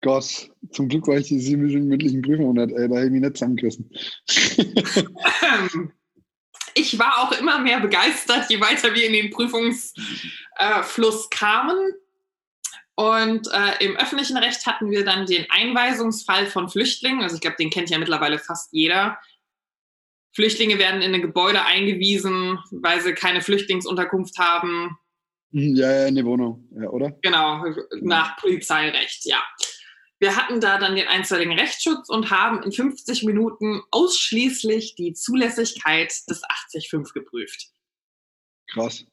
[0.03, 3.21] Gott, zum Glück war ich die sieben mündlichen Prüfungen nicht, ey, da habe ich mich
[3.21, 3.89] nicht zusammengerissen.
[6.75, 11.77] ich war auch immer mehr begeistert, je weiter wir in den Prüfungsfluss kamen.
[12.95, 17.23] Und äh, im öffentlichen Recht hatten wir dann den Einweisungsfall von Flüchtlingen.
[17.23, 19.17] Also ich glaube, den kennt ja mittlerweile fast jeder.
[20.35, 24.97] Flüchtlinge werden in ein Gebäude eingewiesen, weil sie keine Flüchtlingsunterkunft haben.
[25.53, 27.11] Hm, ja, ja, in die Wohnung, ja, oder?
[27.21, 27.63] Genau,
[28.01, 29.41] nach Polizeirecht, ja.
[30.23, 36.13] Wir hatten da dann den einstweiligen Rechtsschutz und haben in 50 Minuten ausschließlich die Zulässigkeit
[36.29, 36.41] des
[36.73, 37.67] 80.5 geprüft.
[38.71, 39.05] Krass.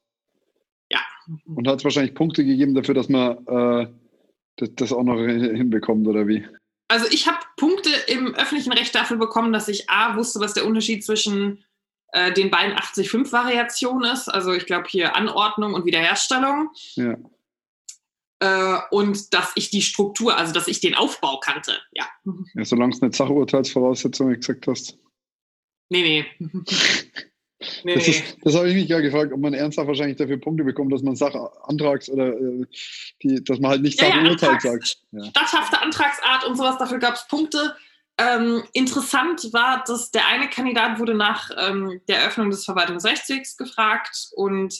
[0.89, 1.01] Ja.
[1.47, 3.93] Und hat es wahrscheinlich Punkte gegeben dafür, dass man äh,
[4.55, 6.47] das, das, auch noch hinbekommt, oder wie?
[6.87, 10.65] Also ich habe Punkte im öffentlichen Recht dafür bekommen, dass ich A wusste, was der
[10.65, 11.65] Unterschied zwischen
[12.13, 14.29] äh, den beiden 80-5-Variationen ist.
[14.29, 16.71] Also ich glaube hier Anordnung und Wiederherstellung.
[16.95, 17.17] Ja.
[18.41, 22.07] Äh, und dass ich die Struktur, also dass ich den Aufbau kannte, ja.
[22.55, 24.99] Ja, solange es eine Sachurteilsvoraussetzung gesagt hast.
[25.91, 26.51] Nee, nee.
[27.85, 30.65] Nee, das, ist, das habe ich mich ja gefragt, ob man ernsthaft wahrscheinlich dafür Punkte
[30.65, 32.65] bekommt, dass man Sachantrags oder äh,
[33.23, 34.97] die, dass man halt nicht Sachurteil ja, sagt.
[35.13, 35.25] Ja.
[35.25, 37.77] Statthafte Antragsart und sowas, dafür gab es Punkte.
[38.17, 44.29] Ähm, interessant war, dass der eine Kandidat wurde nach ähm, der Eröffnung des Verwaltungsrechtswegs gefragt
[44.37, 44.75] und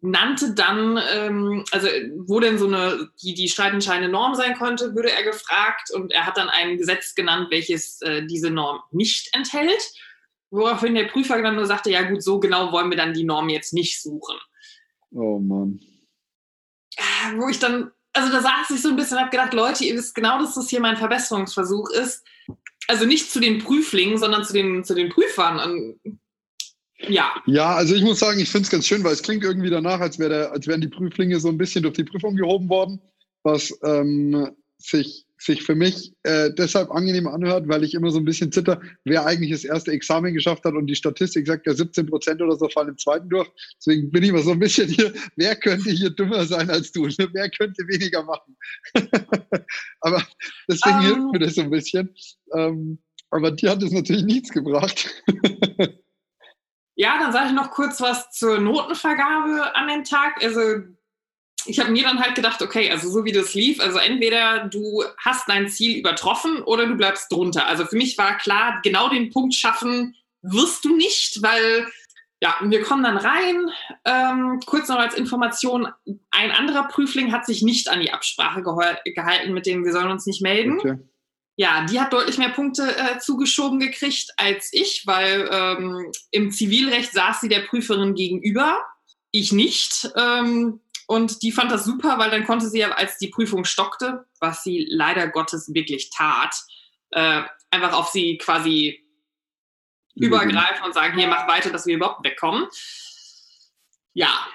[0.00, 1.88] nannte dann, ähm, also
[2.26, 6.26] wo denn so eine, die, die streitentscheidende Norm sein konnte, würde er gefragt und er
[6.26, 9.92] hat dann ein Gesetz genannt, welches äh, diese Norm nicht enthält.
[10.50, 13.48] Woraufhin der Prüfer dann nur sagte, ja gut, so genau wollen wir dann die Norm
[13.48, 14.36] jetzt nicht suchen.
[15.12, 15.80] Oh Mann.
[17.36, 19.94] Wo ich dann, also da saß ich so ein bisschen und habe gedacht, Leute, ihr
[19.94, 22.24] wisst genau, dass das hier mein Verbesserungsversuch ist.
[22.88, 25.58] Also nicht zu den Prüflingen, sondern zu den, zu den Prüfern.
[25.58, 26.20] Und
[26.98, 27.30] ja.
[27.46, 30.00] Ja, also ich muss sagen, ich finde es ganz schön, weil es klingt irgendwie danach,
[30.00, 33.00] als, wär der, als wären die Prüflinge so ein bisschen durch die Prüfung gehoben worden,
[33.42, 38.24] was ähm, sich sich für mich äh, deshalb angenehm anhört, weil ich immer so ein
[38.24, 42.06] bisschen zitter, wer eigentlich das erste Examen geschafft hat und die Statistik sagt ja 17
[42.06, 43.48] Prozent oder so fallen im zweiten durch.
[43.78, 47.06] Deswegen bin ich immer so ein bisschen hier, wer könnte hier dümmer sein als du?
[47.06, 48.56] Wer könnte weniger machen?
[50.00, 50.22] aber
[50.68, 51.30] deswegen um, hilft ähm.
[51.32, 52.14] mir das so ein bisschen.
[52.54, 52.98] Ähm,
[53.30, 55.10] aber dir hat es natürlich nichts gebracht.
[56.96, 60.42] ja, dann sage ich noch kurz was zur Notenvergabe an dem Tag.
[60.42, 60.60] Also
[61.66, 65.04] ich habe mir dann halt gedacht, okay, also so wie das lief, also entweder du
[65.18, 67.66] hast dein Ziel übertroffen oder du bleibst drunter.
[67.66, 71.86] Also für mich war klar, genau den Punkt schaffen wirst du nicht, weil
[72.40, 73.68] ja, wir kommen dann rein.
[74.04, 75.88] Ähm, kurz noch als Information,
[76.30, 80.26] ein anderer Prüfling hat sich nicht an die Absprache gehalten, mit dem wir sollen uns
[80.26, 80.78] nicht melden.
[80.78, 80.98] Okay.
[81.58, 87.12] Ja, die hat deutlich mehr Punkte äh, zugeschoben gekriegt als ich, weil ähm, im Zivilrecht
[87.12, 88.84] saß sie der Prüferin gegenüber,
[89.30, 90.10] ich nicht.
[90.16, 94.26] Ähm, und die fand das super, weil dann konnte sie ja, als die Prüfung stockte,
[94.40, 96.54] was sie leider Gottes wirklich tat,
[97.10, 99.02] äh, einfach auf sie quasi
[100.14, 100.26] mhm.
[100.26, 102.66] übergreifen und sagen, hier, mach weiter, dass wir überhaupt wegkommen.
[104.12, 104.46] Ja.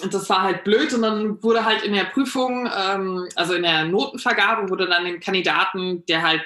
[0.00, 3.62] Und das war halt blöd und dann wurde halt in der Prüfung, ähm, also in
[3.62, 6.42] der Notenvergabe, wurde dann dem Kandidaten, der halt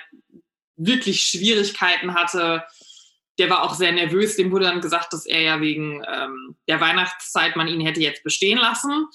[0.76, 2.64] wirklich Schwierigkeiten hatte,
[3.38, 4.36] der war auch sehr nervös.
[4.36, 8.22] Dem wurde dann gesagt, dass er ja wegen ähm, der Weihnachtszeit man ihn hätte jetzt
[8.22, 9.06] bestehen lassen.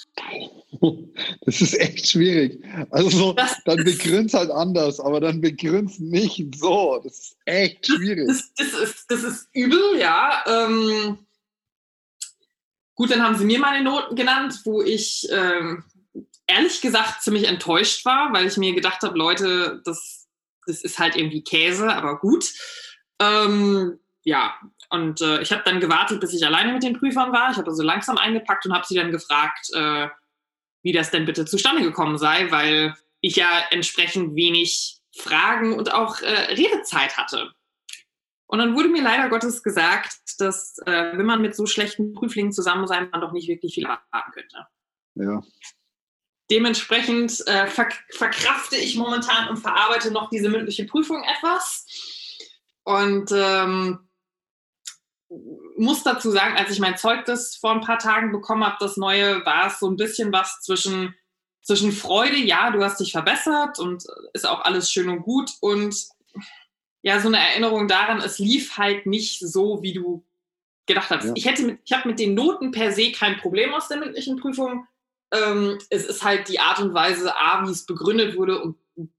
[1.42, 2.64] Das ist echt schwierig.
[2.92, 7.00] Also so, das, dann begrünzt halt anders, aber dann begrünzt nicht so.
[7.04, 8.28] Das ist echt schwierig.
[8.28, 10.44] Das, das, ist, das ist übel, ja.
[10.46, 11.18] Ähm,
[12.98, 15.86] gut, dann haben sie mir meine Noten genannt, wo ich ähm,
[16.48, 20.28] ehrlich gesagt ziemlich enttäuscht war, weil ich mir gedacht habe, Leute, das,
[20.66, 22.52] das ist halt irgendwie Käse, aber gut.
[23.20, 24.56] Ähm, ja,
[24.90, 27.52] und äh, ich habe dann gewartet, bis ich alleine mit den Prüfern war.
[27.52, 30.08] Ich habe also langsam eingepackt und habe sie dann gefragt, äh,
[30.82, 36.22] wie das denn bitte zustande gekommen sei, weil ich ja entsprechend wenig Fragen und auch
[36.22, 37.52] äh, Redezeit hatte.
[38.48, 42.54] Und dann wurde mir leider Gottes gesagt, dass äh, wenn man mit so schlechten Prüflingen
[42.54, 44.68] zusammen sein, man doch nicht wirklich viel erwarten könnte.
[45.16, 45.44] Ja.
[46.50, 51.86] Dementsprechend äh, ver verkrafte ich momentan und verarbeite noch diese mündliche Prüfung etwas.
[52.84, 54.08] Und ähm,
[55.78, 59.46] muss dazu sagen, als ich mein Zeugnis vor ein paar Tagen bekommen habe, das neue,
[59.46, 61.14] war es so ein bisschen was zwischen,
[61.64, 66.08] zwischen Freude, ja, du hast dich verbessert und ist auch alles schön und gut und
[67.02, 70.26] ja, so eine Erinnerung daran, es lief halt nicht so, wie du
[70.88, 71.26] gedacht hast.
[71.26, 71.34] Ja.
[71.36, 74.38] Ich hätte mit, ich habe mit den Noten per se kein Problem aus der mündlichen
[74.38, 74.86] Prüfung.
[75.32, 78.78] Ähm, es ist halt die Art und Weise, A, wie es begründet wurde und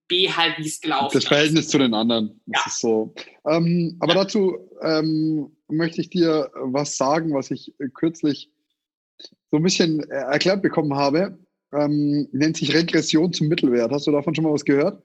[0.09, 1.25] B, halt, wie es gelaufen ist.
[1.25, 2.41] Das Verhältnis zu den anderen.
[2.47, 2.61] Ja.
[2.67, 3.15] ist so.
[3.47, 4.25] Ähm, aber ja.
[4.25, 8.51] dazu ähm, möchte ich dir was sagen, was ich kürzlich
[9.51, 11.39] so ein bisschen äh, erklärt bekommen habe.
[11.73, 13.93] Ähm, nennt sich Regression zum Mittelwert.
[13.93, 15.03] Hast du davon schon mal was gehört?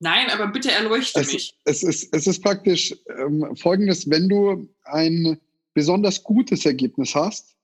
[0.00, 1.54] Nein, aber bitte erleuchte es, mich.
[1.64, 5.38] Es ist, es ist praktisch ähm, folgendes, wenn du ein
[5.74, 7.54] besonders gutes Ergebnis hast,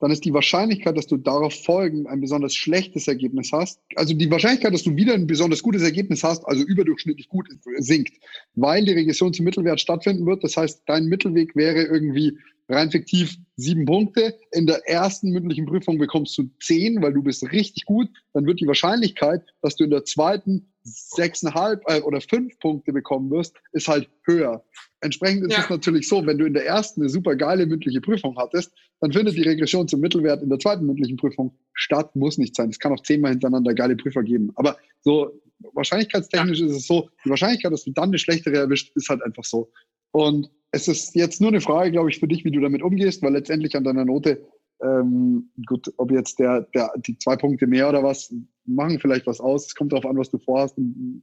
[0.00, 4.30] dann ist die Wahrscheinlichkeit, dass du darauf folgend ein besonders schlechtes Ergebnis hast, also die
[4.30, 8.14] Wahrscheinlichkeit, dass du wieder ein besonders gutes Ergebnis hast, also überdurchschnittlich gut, sinkt,
[8.54, 10.42] weil die Regression zum Mittelwert stattfinden wird.
[10.42, 12.38] Das heißt, dein Mittelweg wäre irgendwie
[12.68, 14.38] rein fiktiv sieben Punkte.
[14.52, 18.08] In der ersten mündlichen Prüfung bekommst du zehn, weil du bist richtig gut.
[18.32, 23.30] Dann wird die Wahrscheinlichkeit, dass du in der zweiten sechseinhalb äh, oder fünf Punkte bekommen
[23.30, 24.62] wirst, ist halt höher.
[25.00, 25.62] Entsprechend ist ja.
[25.62, 29.12] es natürlich so, wenn du in der ersten eine super geile mündliche Prüfung hattest, dann
[29.12, 32.68] findet die Regression zum Mittelwert in der zweiten mündlichen Prüfung statt, muss nicht sein.
[32.68, 34.50] Es kann auch zehnmal hintereinander geile Prüfer geben.
[34.56, 35.40] Aber so
[35.72, 36.66] wahrscheinlichkeitstechnisch ja.
[36.66, 39.70] ist es so, die Wahrscheinlichkeit, dass du dann eine schlechtere erwischt, ist halt einfach so.
[40.12, 43.22] Und es ist jetzt nur eine Frage, glaube ich, für dich, wie du damit umgehst,
[43.22, 44.44] weil letztendlich an deiner Note,
[44.82, 48.34] ähm, gut, ob jetzt der, der, die zwei Punkte mehr oder was,
[48.66, 49.66] machen vielleicht was aus.
[49.66, 50.76] Es kommt darauf an, was du vorhast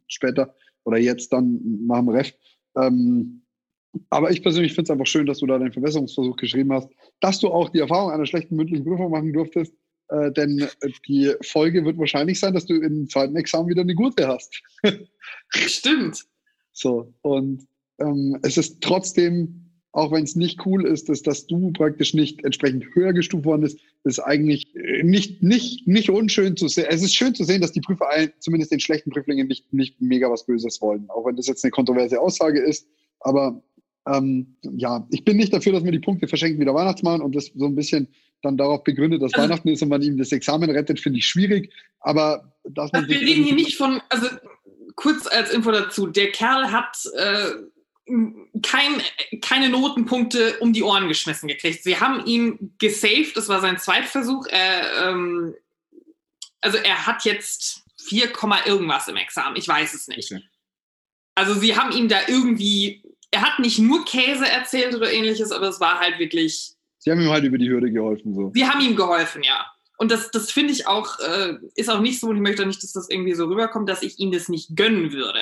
[0.07, 2.33] später oder jetzt dann nach dem Ref.
[2.77, 3.41] Ähm,
[4.09, 7.39] aber ich persönlich finde es einfach schön, dass du da deinen Verbesserungsversuch geschrieben hast, dass
[7.39, 9.73] du auch die Erfahrung einer schlechten mündlichen Prüfung machen durftest,
[10.07, 10.65] äh, denn
[11.09, 14.61] die Folge wird wahrscheinlich sein, dass du im zweiten Examen wieder eine gute hast.
[15.49, 16.23] Stimmt.
[16.71, 17.67] So, und
[18.01, 22.43] ähm, es ist trotzdem, auch wenn es nicht cool ist, dass, dass du praktisch nicht
[22.43, 24.67] entsprechend höher gestuft worden bist, ist eigentlich
[25.03, 26.87] nicht, nicht, nicht unschön zu sehen.
[26.89, 28.07] Es ist schön zu sehen, dass die Prüfer
[28.39, 31.09] zumindest den schlechten Prüflingen nicht, nicht mega was Böses wollen.
[31.09, 32.87] Auch wenn das jetzt eine kontroverse Aussage ist.
[33.19, 33.61] Aber
[34.07, 37.35] ähm, ja, ich bin nicht dafür, dass man die Punkte verschenkt wie der Weihnachtsmann und
[37.35, 38.07] das so ein bisschen
[38.41, 41.25] dann darauf begründet, dass also, Weihnachten ist und man ihm das Examen rettet, finde ich
[41.25, 41.71] schwierig.
[41.99, 43.03] Aber dass man.
[43.03, 44.27] Also wir reden hier nicht von, also
[44.95, 47.51] kurz als Info dazu, der Kerl hat äh,
[48.61, 49.01] kein,
[49.41, 51.83] keine Notenpunkte um die Ohren geschmissen gekriegt.
[51.83, 54.47] Sie haben ihn gesaved, das war sein Zweitversuch.
[54.47, 55.55] Er, ähm,
[56.61, 58.31] also er hat jetzt 4,
[58.65, 59.55] irgendwas im Examen.
[59.55, 60.31] Ich weiß es nicht.
[60.31, 60.43] Okay.
[61.35, 65.69] Also sie haben ihm da irgendwie, er hat nicht nur Käse erzählt oder ähnliches, aber
[65.69, 66.73] es war halt wirklich.
[66.99, 68.35] Sie haben ihm halt über die Hürde geholfen.
[68.35, 68.51] So.
[68.53, 69.65] Sie haben ihm geholfen, ja.
[70.01, 72.81] Und das, das finde ich auch, äh, ist auch nicht so, und ich möchte nicht,
[72.81, 75.41] dass das irgendwie so rüberkommt, dass ich ihm das nicht gönnen würde.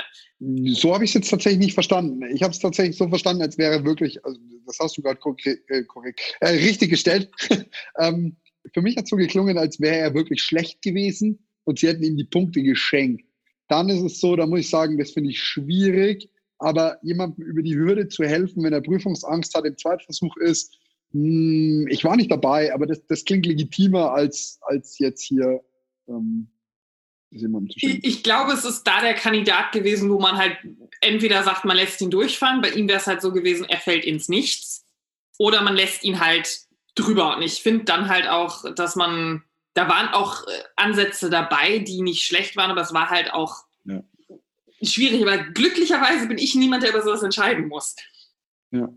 [0.78, 2.22] So habe ich es jetzt tatsächlich nicht verstanden.
[2.36, 5.84] Ich habe es tatsächlich so verstanden, als wäre wirklich, also das hast du gerade äh,
[5.84, 7.30] korrekt äh, richtig gestellt.
[8.00, 8.36] ähm,
[8.74, 12.04] für mich hat es so geklungen, als wäre er wirklich schlecht gewesen und sie hätten
[12.04, 13.24] ihm die Punkte geschenkt.
[13.70, 17.62] Dann ist es so, da muss ich sagen, das finde ich schwierig, aber jemandem über
[17.62, 20.79] die Hürde zu helfen, wenn er Prüfungsangst hat, im Zweitversuch ist,
[21.12, 25.62] hm, ich war nicht dabei, aber das, das klingt legitimer als, als jetzt hier
[26.08, 26.50] ähm.
[27.32, 30.58] Ich, ich glaube, es ist da der Kandidat gewesen, wo man halt
[31.00, 34.04] entweder sagt, man lässt ihn durchfahren, bei ihm wäre es halt so gewesen, er fällt
[34.04, 34.88] ins Nichts,
[35.38, 36.62] oder man lässt ihn halt
[36.96, 37.36] drüber.
[37.36, 39.44] Und ich finde dann halt auch, dass man,
[39.74, 43.64] da waren auch äh, Ansätze dabei, die nicht schlecht waren, aber es war halt auch
[43.86, 44.04] ja.
[44.84, 45.22] schwierig.
[45.22, 47.96] Aber glücklicherweise bin ich niemand, der über sowas entscheiden muss.
[48.72, 48.90] Ja.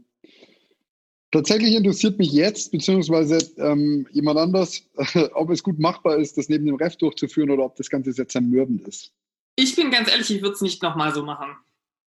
[1.32, 4.82] Tatsächlich interessiert mich jetzt, beziehungsweise ähm, jemand anders,
[5.32, 8.32] ob es gut machbar ist, das neben dem Ref durchzuführen oder ob das Ganze jetzt
[8.32, 9.12] zermürbend ist.
[9.56, 11.56] Ich bin ganz ehrlich, ich würde es nicht nochmal so machen.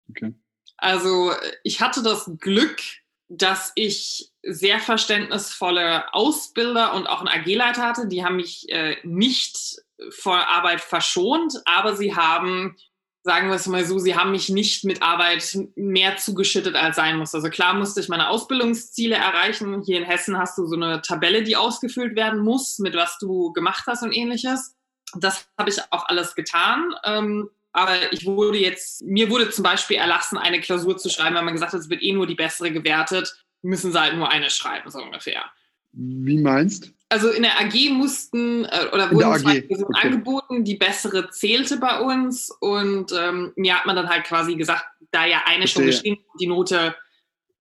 [0.10, 0.34] Okay.
[0.78, 1.32] Also
[1.64, 2.82] ich hatte das Glück,
[3.30, 8.08] dass ich sehr verständnisvolle Ausbilder und auch einen AG-Leiter hatte.
[8.08, 12.76] Die haben mich äh, nicht vor Arbeit verschont, aber sie haben
[13.24, 17.18] sagen wir es mal so, sie haben mich nicht mit Arbeit mehr zugeschüttet, als sein
[17.18, 17.36] muss.
[17.36, 19.84] Also klar musste ich meine Ausbildungsziele erreichen.
[19.84, 23.54] Hier in Hessen hast du so eine Tabelle, die ausgefüllt werden muss, mit was du
[23.54, 24.76] gemacht hast und ähnliches.
[25.16, 26.96] Das habe ich auch alles getan.
[27.04, 31.44] Ähm, aber ich wurde jetzt, mir wurde zum Beispiel erlassen, eine Klausur zu schreiben, weil
[31.44, 34.50] man gesagt hat, es wird eh nur die bessere gewertet, müssen sie halt nur eine
[34.50, 35.46] schreiben, so ungefähr.
[35.94, 36.92] Wie meinst?
[37.12, 40.08] Also in der AG mussten äh, oder wurden zwei Personen okay.
[40.08, 44.86] angeboten, die bessere zählte bei uns und ähm, mir hat man dann halt quasi gesagt,
[45.12, 46.96] da ja eine schon geschrieben die Note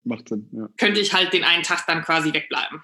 [0.05, 0.69] Macht Sinn, ja.
[0.79, 2.83] könnte ich halt den einen Tag dann quasi wegbleiben.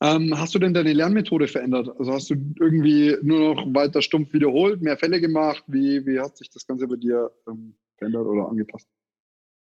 [0.00, 1.88] Ähm, hast du denn deine Lernmethode verändert?
[1.98, 5.64] Also hast du irgendwie nur noch weiter stumpf wiederholt, mehr Fälle gemacht?
[5.66, 8.86] Wie, wie hat sich das Ganze bei dir ähm, verändert oder angepasst?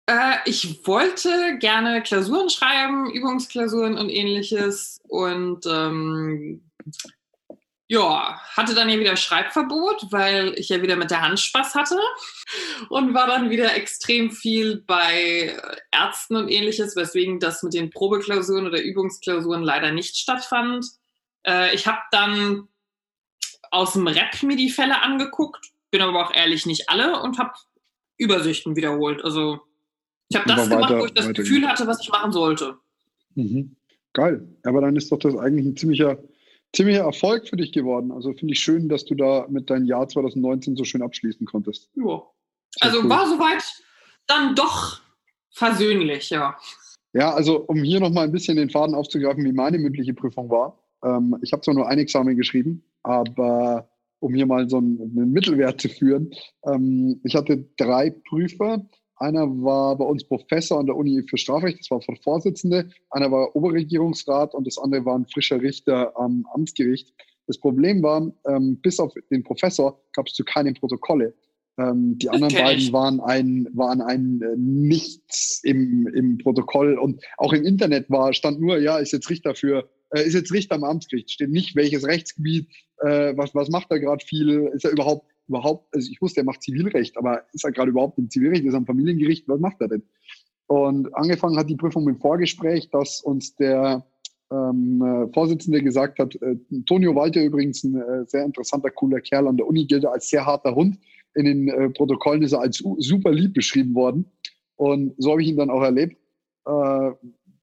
[0.08, 5.00] Äh, ich wollte gerne Klausuren schreiben, Übungsklausuren und ähnliches.
[5.08, 6.62] Und ähm,
[7.88, 12.00] ja, hatte dann ja wieder Schreibverbot, weil ich ja wieder mit der Hand Spaß hatte
[12.90, 15.56] und war dann wieder extrem viel bei
[15.92, 20.86] Ärzten und ähnliches, weswegen das mit den Probeklausuren oder Übungsklausuren leider nicht stattfand.
[21.46, 22.68] Äh, ich habe dann
[23.70, 27.54] aus dem Rep mir die Fälle angeguckt, bin aber auch ehrlich nicht alle und habe
[28.18, 29.24] Übersichten wiederholt.
[29.24, 29.62] Also
[30.30, 32.78] ich habe das gemacht, weiter, wo ich das Gefühl hatte, was ich machen sollte.
[33.36, 33.76] Mhm.
[34.14, 34.48] Geil.
[34.64, 36.18] Aber dann ist doch das eigentlich ein ziemlicher,
[36.74, 38.12] ziemlicher Erfolg für dich geworden.
[38.12, 41.90] Also finde ich schön, dass du da mit deinem Jahr 2019 so schön abschließen konntest.
[41.96, 42.24] Ja.
[42.80, 43.10] Also cool.
[43.10, 43.64] war soweit
[44.28, 45.02] dann doch
[45.52, 46.58] versöhnlich, ja.
[47.14, 50.80] Ja, also um hier nochmal ein bisschen den Faden aufzugreifen, wie meine mündliche Prüfung war.
[51.04, 55.32] Ähm, ich habe zwar nur ein Examen geschrieben, aber um hier mal so einen, einen
[55.32, 56.34] Mittelwert zu führen,
[56.66, 58.86] ähm, ich hatte drei Prüfer
[59.18, 62.90] einer war bei uns Professor an der Uni für Strafrecht, das war der Vorsitzende.
[63.10, 67.14] Einer war Oberregierungsrat und das andere war ein frischer Richter am Amtsgericht.
[67.48, 71.34] Das Problem war, ähm, bis auf den Professor gab es zu keinen Protokolle.
[71.78, 77.54] Ähm, die anderen beiden waren ein, waren ein äh, Nichts im, im Protokoll und auch
[77.54, 80.86] im Internet war, stand nur, ja, ist jetzt Richter für, äh, ist jetzt Richter am
[80.86, 85.26] Amtsgericht, steht nicht welches Rechtsgebiet, äh, was, was macht er gerade viel, ist er überhaupt
[85.48, 88.74] überhaupt, also ich wusste, er macht Zivilrecht, aber ist er gerade überhaupt im Zivilrecht, ist
[88.74, 90.04] er am Familiengericht, was macht er denn?
[90.68, 94.06] Und angefangen hat die Prüfung mit dem Vorgespräch, dass uns der
[94.52, 96.56] ähm, äh, Vorsitzende gesagt hat, äh,
[96.86, 100.46] Tonio Walter übrigens ein äh, sehr interessanter, cooler Kerl an der Uni, gilt als sehr
[100.46, 100.98] harter Hund.
[101.36, 104.32] In den äh, Protokollen ist er als super lieb beschrieben worden.
[104.76, 106.18] Und so habe ich ihn dann auch erlebt.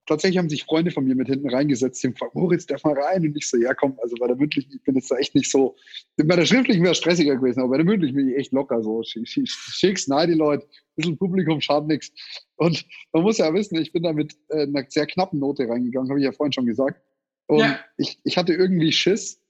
[0.05, 2.93] Tatsächlich haben sich Freunde von mir mit hinten reingesetzt, die haben gefragt, Moritz, darf mal
[2.93, 3.25] rein?
[3.25, 5.49] Und ich so, ja komm, also bei der mündlichen, ich bin jetzt da echt nicht
[5.49, 5.75] so,
[6.17, 8.83] bei der schriftlichen wäre es stressiger gewesen, aber bei der mündlichen bin ich echt locker
[8.83, 9.01] so.
[9.03, 12.11] Schick's, nein, die Leute, ein bisschen Publikum schadet nichts.
[12.57, 16.09] Und man muss ja wissen, ich bin da mit äh, einer sehr knappen Note reingegangen,
[16.09, 17.01] habe ich ja vorhin schon gesagt.
[17.47, 17.79] Und ja.
[17.97, 19.41] ich, ich hatte irgendwie Schiss,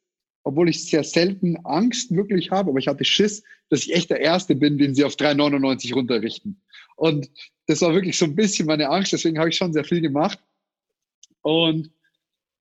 [0.43, 4.19] obwohl ich sehr selten Angst wirklich habe, aber ich hatte Schiss, dass ich echt der
[4.19, 6.61] Erste bin, den sie auf 3,99 runterrichten.
[6.95, 7.29] Und
[7.67, 10.39] das war wirklich so ein bisschen meine Angst, deswegen habe ich schon sehr viel gemacht.
[11.41, 11.91] Und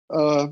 [0.10, 0.48] äh,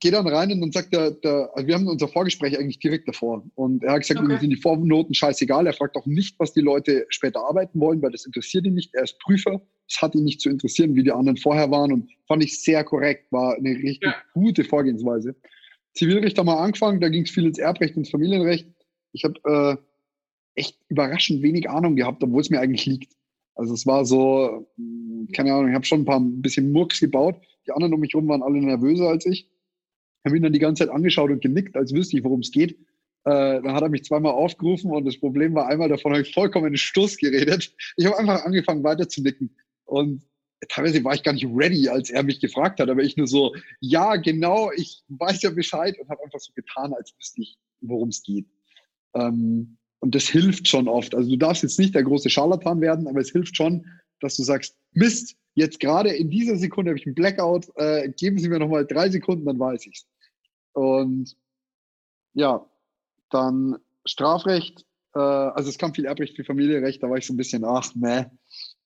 [0.00, 3.06] gehe dann rein und dann sagt der, der also wir haben unser Vorgespräch eigentlich direkt
[3.06, 3.44] davor.
[3.54, 4.32] Und er hat gesagt, okay.
[4.32, 5.66] ihm sind die Vornoten scheißegal.
[5.66, 8.94] Er fragt auch nicht, was die Leute später arbeiten wollen, weil das interessiert ihn nicht.
[8.94, 9.62] Er ist Prüfer.
[9.88, 11.92] Es hat ihn nicht zu interessieren, wie die anderen vorher waren.
[11.92, 14.14] Und fand ich sehr korrekt, war eine richtig ja.
[14.32, 15.36] gute Vorgehensweise.
[15.94, 18.66] Zivilrecht haben wir angefangen, da ging es viel ins Erbrecht, ins Familienrecht.
[19.12, 19.76] Ich habe äh,
[20.54, 23.12] echt überraschend wenig Ahnung gehabt, obwohl es mir eigentlich liegt.
[23.54, 27.00] Also es war so, hm, keine Ahnung, ich habe schon ein paar ein bisschen Murks
[27.00, 27.36] gebaut.
[27.66, 29.48] Die anderen um mich herum waren alle nervöser als ich.
[29.48, 32.50] Ich habe ihn dann die ganze Zeit angeschaut und genickt, als wüsste ich, worum es
[32.50, 32.78] geht.
[33.24, 36.34] Äh, dann hat er mich zweimal aufgerufen und das Problem war einmal, davon habe ich
[36.34, 37.74] vollkommen in Stoß geredet.
[37.96, 39.56] Ich habe einfach angefangen weiter zu nicken.
[39.84, 40.22] Und
[40.68, 43.54] teilweise war ich gar nicht ready, als er mich gefragt hat, aber ich nur so,
[43.80, 48.08] ja, genau, ich weiß ja Bescheid und habe einfach so getan, als wüsste ich, worum
[48.08, 48.46] es geht.
[49.14, 51.14] Ähm, und das hilft schon oft.
[51.14, 53.86] Also du darfst jetzt nicht der große Scharlatan werden, aber es hilft schon,
[54.20, 58.38] dass du sagst, Mist, jetzt gerade in dieser Sekunde habe ich einen Blackout, äh, geben
[58.38, 60.06] Sie mir nochmal drei Sekunden, dann weiß ich's.
[60.74, 61.34] Und
[62.34, 62.68] ja,
[63.30, 64.84] dann Strafrecht,
[65.14, 67.94] äh, also es kam viel Erbrecht, viel Familienrecht, da war ich so ein bisschen, ach,
[67.94, 68.30] ne,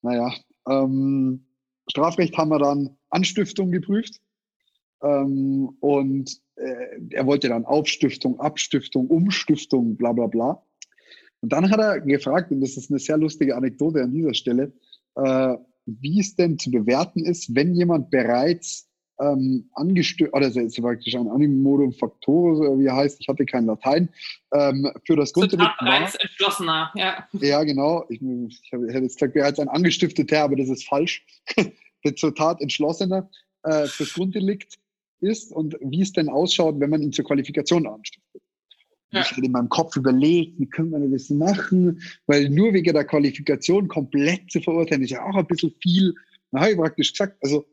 [0.03, 0.33] naja.
[0.69, 1.49] Ähm,
[1.91, 4.21] Strafrecht haben wir dann Anstiftung geprüft.
[5.03, 10.62] Ähm, und äh, er wollte dann Aufstiftung, Abstiftung, Umstiftung, bla bla bla.
[11.41, 14.72] Und dann hat er gefragt, und das ist eine sehr lustige Anekdote an dieser Stelle,
[15.14, 18.89] äh, wie es denn zu bewerten ist, wenn jemand bereits
[19.20, 23.47] ähm, angestößt, oder das ist praktisch ein Animodum Factorus, oder wie er heißt, ich hatte
[23.47, 24.09] kein Latein,
[24.53, 26.03] ähm, für das Grunddelikt war.
[26.20, 27.26] entschlossener, ja.
[27.32, 28.05] Ja, genau.
[28.09, 31.24] Ich, ich hätte jetzt gesagt, bereits ein angestifteter, aber das ist falsch.
[32.16, 33.28] zur Tat entschlossener
[33.64, 34.78] äh, fürs Grunddelikt
[35.20, 38.43] ist und wie es denn ausschaut, wenn man ihn zur Qualifikation anstiftet.
[39.11, 39.23] Ja.
[39.23, 43.05] Ich hatte in meinem Kopf überlegt, wie können wir das machen, weil nur wegen der
[43.05, 46.15] Qualifikation komplett zu verurteilen, ist ja auch ein bisschen viel.
[46.51, 47.67] Dann habe ich praktisch gesagt, also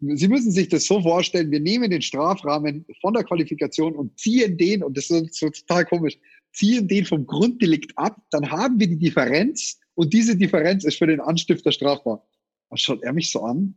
[0.00, 4.56] Sie müssen sich das so vorstellen, wir nehmen den Strafrahmen von der Qualifikation und ziehen
[4.56, 6.16] den, und das ist so total komisch,
[6.52, 11.08] ziehen den vom Grunddelikt ab, dann haben wir die Differenz und diese Differenz ist für
[11.08, 12.24] den Anstifter strafbar.
[12.70, 13.74] Was schaut er mich so an?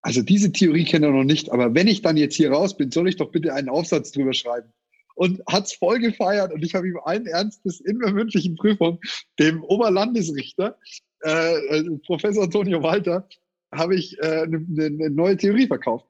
[0.00, 2.90] Also diese Theorie kenne er noch nicht, aber wenn ich dann jetzt hier raus bin,
[2.90, 4.72] soll ich doch bitte einen Aufsatz drüber schreiben
[5.20, 8.98] und hat's voll gefeiert und ich habe ihm allen Ernstes in der mündlichen Prüfung
[9.38, 10.78] dem Oberlandesrichter,
[11.22, 13.28] äh, äh Professor Antonio Walter,
[13.70, 16.06] habe ich äh, eine, eine neue Theorie verkauft.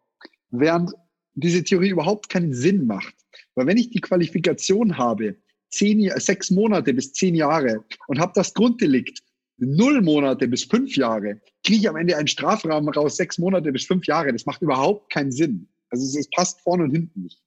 [0.51, 0.93] Während
[1.35, 3.15] diese Theorie überhaupt keinen Sinn macht.
[3.57, 5.35] Weil wenn ich die Qualifikation habe,
[5.71, 9.25] zehn, sechs Monate bis zehn Jahre und habe das Grunddelikt
[9.57, 13.87] null Monate bis fünf Jahre, kriege ich am Ende einen Strafrahmen raus, sechs Monate bis
[13.87, 14.33] fünf Jahre.
[14.33, 15.69] Das macht überhaupt keinen Sinn.
[15.89, 17.43] Also es, es passt vorne und hinten nicht.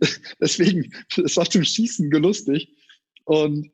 [0.40, 2.74] Deswegen, das war zum Schießen gelustig.
[3.24, 3.70] Und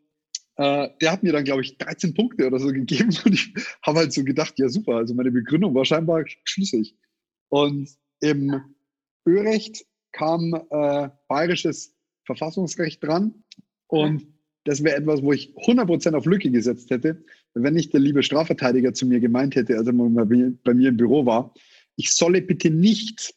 [0.56, 3.16] äh, der hat mir dann, glaube ich, 13 Punkte oder so gegeben.
[3.24, 6.96] Und ich habe halt so gedacht, ja super, also meine Begründung war scheinbar schlüssig.
[7.48, 7.88] Und
[8.20, 8.61] im
[9.26, 11.94] Örecht kam äh, bayerisches
[12.24, 13.44] Verfassungsrecht dran.
[13.86, 14.26] Und
[14.64, 18.92] das wäre etwas, wo ich 100% auf Lücke gesetzt hätte, wenn nicht der liebe Strafverteidiger
[18.92, 21.54] zu mir gemeint hätte, als er bei mir im Büro war,
[21.96, 23.34] ich solle bitte nicht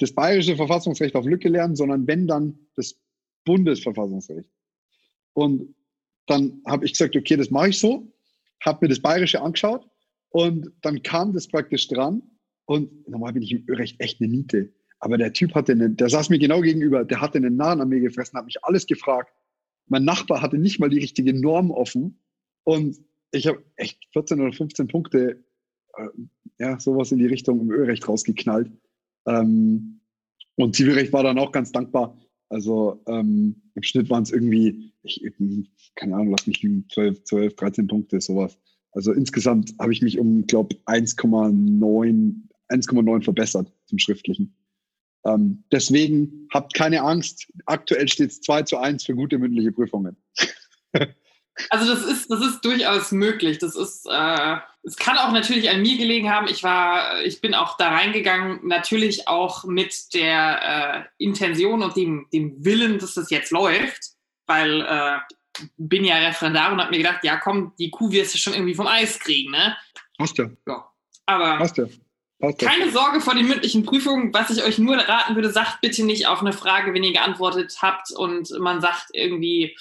[0.00, 2.98] das bayerische Verfassungsrecht auf Lücke lernen, sondern wenn dann das
[3.44, 4.48] Bundesverfassungsrecht.
[5.34, 5.74] Und
[6.26, 8.12] dann habe ich gesagt, okay, das mache ich so,
[8.64, 9.86] habe mir das bayerische angeschaut
[10.30, 12.22] und dann kam das praktisch dran
[12.66, 14.72] und normal bin ich im Recht echt eine Niete.
[15.00, 17.88] Aber der Typ hatte einen, der saß mir genau gegenüber, der hatte einen Nahen an
[17.88, 19.32] mir gefressen, hat mich alles gefragt.
[19.86, 22.20] Mein Nachbar hatte nicht mal die richtige Norm offen
[22.64, 22.98] und
[23.32, 25.44] ich habe echt 14 oder 15 Punkte,
[25.96, 26.08] äh,
[26.58, 28.70] ja, sowas in die Richtung im Ölrecht rausgeknallt.
[29.26, 30.00] Ähm,
[30.56, 32.18] und Zivilrecht war dann auch ganz dankbar.
[32.48, 35.22] Also ähm, im Schnitt waren es irgendwie, ich,
[35.94, 38.58] keine Ahnung, lass mich liegen, 12, 12, 13 Punkte, sowas.
[38.92, 44.54] Also insgesamt habe ich mich um, glaube 1,9 1,9 verbessert zum Schriftlichen.
[45.24, 47.52] Ähm, deswegen habt keine Angst.
[47.66, 50.16] Aktuell steht es 2 zu 1 für gute mündliche Prüfungen.
[51.68, 53.58] Also das ist, das ist durchaus möglich.
[53.58, 56.48] Das ist, äh, es kann auch natürlich an mir gelegen haben.
[56.48, 62.26] Ich war, ich bin auch da reingegangen, natürlich auch mit der äh, Intention und dem,
[62.32, 64.12] dem Willen, dass das jetzt läuft,
[64.46, 65.18] weil äh,
[65.76, 68.74] bin ja Referendar und habe mir gedacht, ja komm, die Kuh wirst du schon irgendwie
[68.74, 69.76] vom Eis kriegen, ne?
[70.18, 70.56] Hast du.
[70.66, 70.90] Ja.
[71.26, 71.88] Aber Hast du.
[72.42, 72.66] Hast du.
[72.66, 74.32] keine Sorge vor den mündlichen Prüfungen.
[74.32, 77.76] Was ich euch nur raten würde, sagt bitte nicht auf eine Frage, wenn ihr geantwortet
[77.82, 79.76] habt und man sagt irgendwie,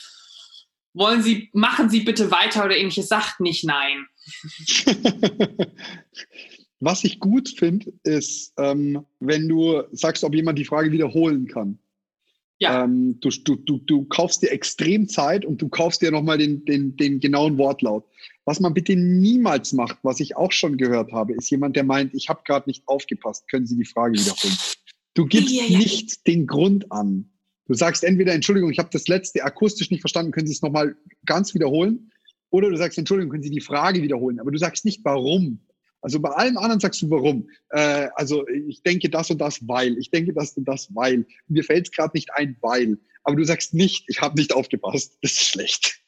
[0.93, 4.05] wollen Sie, machen Sie bitte weiter oder ähnliches, sagt nicht nein.
[6.79, 11.77] Was ich gut finde, ist, ähm, wenn du sagst, ob jemand die Frage wiederholen kann.
[12.59, 12.83] Ja.
[12.83, 16.65] Ähm, du, du, du, du kaufst dir extrem Zeit und du kaufst dir nochmal den,
[16.65, 18.05] den, den genauen Wortlaut.
[18.45, 22.13] Was man bitte niemals macht, was ich auch schon gehört habe, ist jemand, der meint,
[22.13, 24.57] ich habe gerade nicht aufgepasst, können Sie die Frage wiederholen.
[25.13, 25.77] Du gibst ja, ja, ja.
[25.77, 27.29] nicht den Grund an.
[27.69, 30.95] Du sagst entweder, Entschuldigung, ich habe das letzte akustisch nicht verstanden, können Sie es nochmal
[31.27, 32.11] ganz wiederholen?
[32.49, 34.39] Oder du sagst, Entschuldigung, können Sie die Frage wiederholen?
[34.39, 35.59] Aber du sagst nicht, warum.
[36.01, 37.47] Also bei allem anderen sagst du, warum.
[37.69, 39.99] Äh, also ich denke das und das, weil.
[39.99, 41.27] Ich denke das und das, weil.
[41.47, 42.97] Mir fällt es gerade nicht ein, weil.
[43.23, 45.19] aber du sagst nicht, ich habe nicht aufgepasst.
[45.21, 46.01] Das ist schlecht.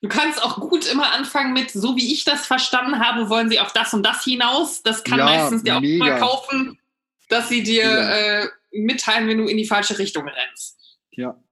[0.00, 3.60] Du kannst auch gut immer anfangen mit, so wie ich das verstanden habe, wollen sie
[3.60, 4.82] auf das und das hinaus.
[4.82, 6.04] Das kann ja, meistens dir auch mega.
[6.04, 6.78] mal kaufen,
[7.28, 8.10] dass sie dir ja.
[8.44, 10.98] äh, mitteilen, wenn du in die falsche Richtung rennst.
[11.12, 11.42] Ja,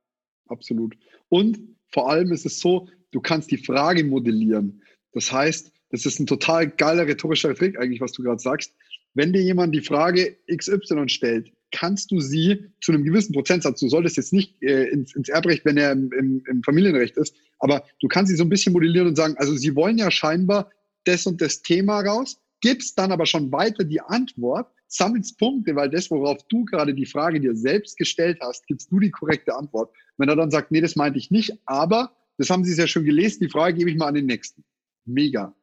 [0.48, 0.96] absolut.
[1.28, 1.58] Und
[1.92, 4.82] vor allem ist es so, du kannst die Frage modellieren.
[5.12, 8.74] Das heißt, das ist ein total geiler rhetorischer Trick eigentlich, was du gerade sagst.
[9.14, 13.88] Wenn dir jemand die Frage XY stellt, kannst du sie zu einem gewissen Prozentsatz, du
[13.88, 17.84] solltest jetzt nicht äh, ins, ins, Erbrecht, wenn er im, im, im, Familienrecht ist, aber
[18.00, 20.70] du kannst sie so ein bisschen modellieren und sagen, also sie wollen ja scheinbar
[21.04, 25.90] das und das Thema raus, gibst dann aber schon weiter die Antwort, sammelst Punkte, weil
[25.90, 29.94] das, worauf du gerade die Frage dir selbst gestellt hast, gibst du die korrekte Antwort.
[30.16, 33.04] Wenn er dann sagt, nee, das meinte ich nicht, aber das haben sie sehr schön
[33.04, 34.64] gelesen, die Frage gebe ich mal an den nächsten.
[35.04, 35.54] Mega.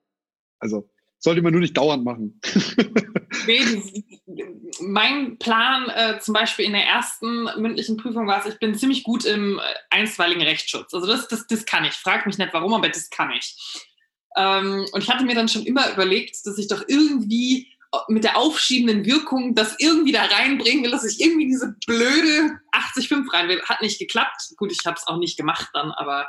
[0.59, 2.39] Also sollte man nur nicht dauernd machen.
[4.81, 9.03] mein Plan äh, zum Beispiel in der ersten mündlichen Prüfung war es, ich bin ziemlich
[9.03, 10.93] gut im äh, einstweiligen Rechtsschutz.
[10.93, 11.93] Also das, das, das kann ich.
[11.93, 13.55] Frag mich nicht warum, aber das kann ich.
[14.35, 17.72] Ähm, und ich hatte mir dann schon immer überlegt, dass ich doch irgendwie
[18.07, 23.31] mit der aufschiebenden Wirkung das irgendwie da reinbringen will, dass ich irgendwie diese blöde 80,5
[23.33, 23.61] rein will.
[23.63, 24.53] Hat nicht geklappt.
[24.57, 26.27] Gut, ich habe es auch nicht gemacht dann, aber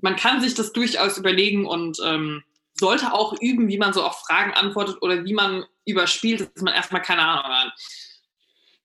[0.00, 2.42] man kann sich das durchaus überlegen und ähm,
[2.74, 6.74] sollte auch üben, wie man so auf Fragen antwortet oder wie man überspielt, dass man
[6.74, 7.72] erstmal keine Ahnung hat.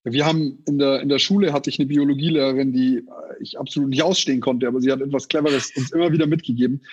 [0.05, 3.03] Wir haben in der, in der Schule hatte ich eine Biologielehrerin, die äh,
[3.39, 6.83] ich absolut nicht ausstehen konnte, aber sie hat etwas Cleveres uns immer wieder mitgegeben.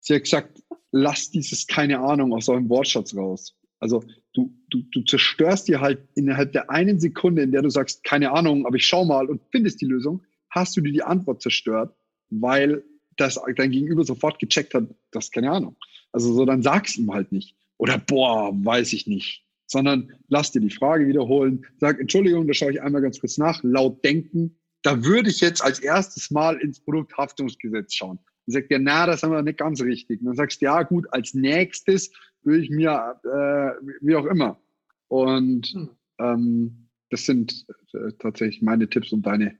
[0.00, 3.54] Sie hat gesagt, lass dieses keine Ahnung aus eurem Wortschatz raus.
[3.78, 4.02] Also
[4.32, 8.32] du, du, du zerstörst dir halt innerhalb der einen Sekunde, in der du sagst, keine
[8.32, 11.94] Ahnung, aber ich schau mal und findest die Lösung, hast du dir die Antwort zerstört,
[12.30, 12.82] weil
[13.16, 15.76] das dein Gegenüber sofort gecheckt hat, das keine Ahnung.
[16.12, 17.56] Also so, dann sag's ihm halt nicht.
[17.78, 19.44] Oder boah, weiß ich nicht.
[19.66, 21.66] Sondern lass dir die Frage wiederholen.
[21.78, 23.62] Sag, Entschuldigung, da schaue ich einmal ganz kurz nach.
[23.62, 24.58] Laut denken.
[24.82, 28.18] Da würde ich jetzt als erstes mal ins Produkthaftungsgesetz schauen.
[28.46, 30.20] Dann sagt er, na, das haben wir nicht ganz richtig.
[30.20, 32.10] Und dann sagst du, ja gut, als nächstes
[32.42, 34.60] würde ich mir, äh, wie auch immer.
[35.08, 35.90] Und hm.
[36.18, 39.58] ähm, das sind äh, tatsächlich meine Tipps und deine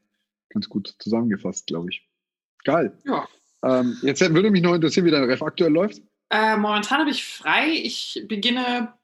[0.50, 2.08] ganz gut zusammengefasst, glaube ich.
[2.64, 2.96] Geil.
[3.04, 3.28] Ja.
[3.62, 6.02] Ähm, jetzt würde mich noch interessieren, wie dein Ref aktuell läuft.
[6.30, 7.70] Äh, momentan habe ich frei.
[7.70, 8.94] Ich beginne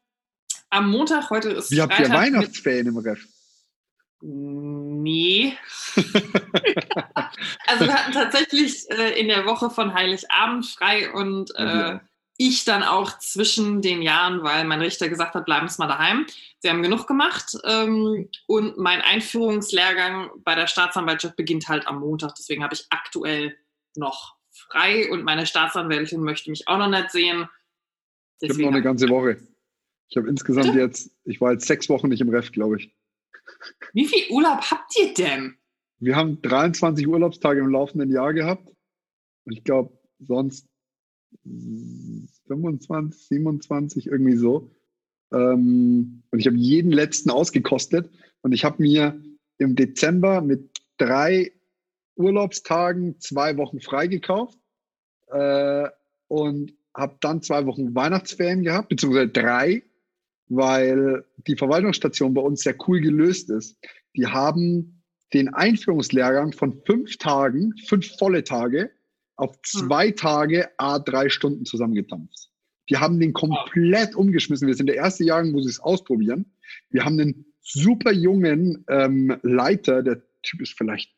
[0.70, 1.30] am Montag.
[1.30, 3.26] Heute ist Wie habt ihr Weihnachtsferien im Ref?
[4.24, 5.58] Nee.
[5.96, 12.00] also wir hatten tatsächlich äh, in der Woche von Heiligabend frei und äh, ja.
[12.36, 16.24] ich dann auch zwischen den Jahren, weil mein Richter gesagt hat, bleiben Sie mal daheim.
[16.60, 22.36] Sie haben genug gemacht ähm, und mein Einführungslehrgang bei der Staatsanwaltschaft beginnt halt am Montag.
[22.36, 23.56] Deswegen habe ich aktuell
[23.96, 27.48] noch frei und meine Staatsanwältin möchte mich auch noch nicht sehen.
[28.40, 29.38] Deswegen ich habe noch eine ganze Woche.
[30.10, 30.78] Ich habe insgesamt Bitte?
[30.78, 32.94] jetzt, ich war jetzt sechs Wochen nicht im Ref, glaube ich.
[33.92, 35.56] Wie viel Urlaub habt ihr denn?
[35.98, 38.68] Wir haben 23 Urlaubstage im laufenden Jahr gehabt.
[39.44, 40.66] Und ich glaube, sonst
[42.48, 44.70] 25, 27, irgendwie so.
[45.32, 48.10] Ähm, und ich habe jeden letzten ausgekostet.
[48.42, 49.22] Und ich habe mir
[49.58, 51.52] im Dezember mit drei
[52.16, 54.58] Urlaubstagen zwei Wochen freigekauft
[55.28, 55.88] äh,
[56.28, 59.82] und habe dann zwei Wochen Weihnachtsferien gehabt, beziehungsweise drei,
[60.54, 63.76] weil die Verwaltungsstation bei uns sehr cool gelöst ist.
[64.16, 68.90] Die haben den Einführungslehrgang von fünf Tagen, fünf volle Tage,
[69.36, 69.60] auf hm.
[69.62, 70.16] zwei mhm.
[70.16, 72.50] Tage a drei Stunden zusammengedampft.
[72.90, 74.66] Die haben den komplett umgeschmissen.
[74.66, 76.52] Wir sind der erste Jahrgang, wo sie es ausprobieren.
[76.90, 81.14] Wir haben einen super jungen ähm, Leiter, der Typ ist vielleicht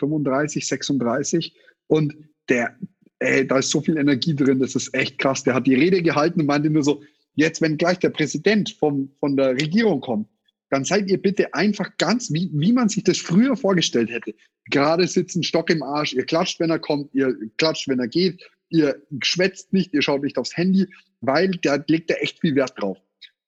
[0.00, 1.56] 35, 36
[1.86, 2.14] und
[2.48, 2.76] der,
[3.20, 5.44] ey, da ist so viel Energie drin, das ist echt krass.
[5.44, 7.02] Der hat die Rede gehalten und meinte nur so,
[7.34, 10.28] jetzt, wenn gleich der Präsident vom, von der Regierung kommt,
[10.70, 14.34] dann seid ihr bitte einfach ganz, wie, wie man sich das früher vorgestellt hätte.
[14.66, 18.40] Gerade sitzen, Stock im Arsch, ihr klatscht, wenn er kommt, ihr klatscht, wenn er geht,
[18.68, 20.86] ihr schwätzt nicht, ihr schaut nicht aufs Handy,
[21.20, 22.98] weil der legt da echt viel Wert drauf.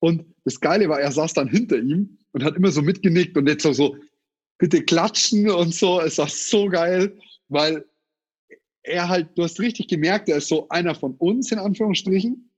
[0.01, 3.49] Und das Geile war, er saß dann hinter ihm und hat immer so mitgenickt und
[3.49, 3.97] jetzt so, so
[4.59, 6.01] bitte klatschen und so.
[6.01, 7.16] Es war so geil,
[7.49, 7.85] weil
[8.83, 12.51] er halt, du hast richtig gemerkt, er ist so einer von uns in Anführungsstrichen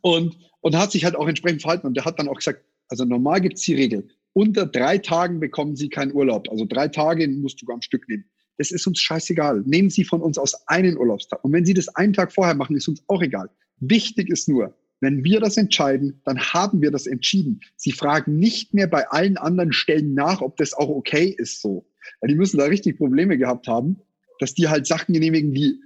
[0.00, 3.04] und, und hat sich halt auch entsprechend verhalten und der hat dann auch gesagt, also
[3.04, 6.48] normal gibt es die Regel, unter drei Tagen bekommen Sie keinen Urlaub.
[6.50, 8.24] Also drei Tage musst du am Stück nehmen.
[8.58, 9.62] Das ist uns scheißegal.
[9.66, 11.42] Nehmen Sie von uns aus einen Urlaubstag.
[11.44, 13.50] Und wenn Sie das einen Tag vorher machen, ist uns auch egal.
[13.78, 17.60] Wichtig ist nur, wenn wir das entscheiden, dann haben wir das entschieden.
[17.76, 21.86] Sie fragen nicht mehr bei allen anderen Stellen nach, ob das auch okay ist so.
[22.20, 23.96] Ja, die müssen da richtig Probleme gehabt haben,
[24.38, 25.80] dass die halt Sachen genehmigen, die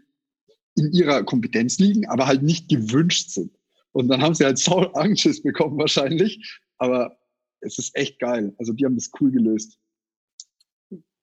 [0.76, 3.52] in ihrer Kompetenz liegen, aber halt nicht gewünscht sind.
[3.94, 6.60] Und dann haben sie halt Saul Anschiss bekommen wahrscheinlich.
[6.78, 7.16] Aber
[7.60, 8.52] es ist echt geil.
[8.58, 9.78] Also die haben das cool gelöst.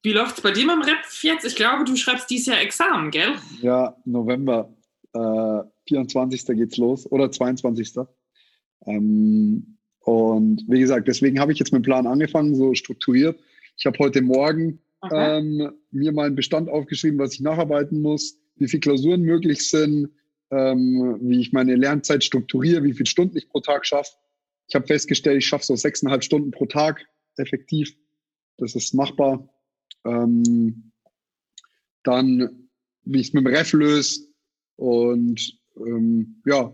[0.03, 1.45] Wie läuft es bei dir mit dem Rap jetzt?
[1.45, 3.35] Ich glaube, du schreibst dieses Jahr Examen, gell?
[3.61, 4.73] Ja, November.
[5.13, 6.45] Äh, 24.
[6.57, 7.97] geht's los oder 22.
[8.87, 13.39] Ähm, und wie gesagt, deswegen habe ich jetzt mit dem Plan angefangen, so strukturiert.
[13.77, 14.79] Ich habe heute Morgen
[15.11, 20.09] ähm, mir meinen Bestand aufgeschrieben, was ich nacharbeiten muss, wie viele Klausuren möglich sind,
[20.51, 24.11] ähm, wie ich meine Lernzeit strukturiere, wie viele Stunden ich pro Tag schaffe.
[24.67, 27.05] Ich habe festgestellt, ich schaffe so sechseinhalb Stunden pro Tag
[27.37, 27.95] effektiv.
[28.57, 29.49] Das ist machbar.
[30.05, 30.91] Ähm,
[32.03, 32.69] dann,
[33.03, 34.27] wie ich es mit dem Ref löse
[34.75, 36.73] und ähm, ja,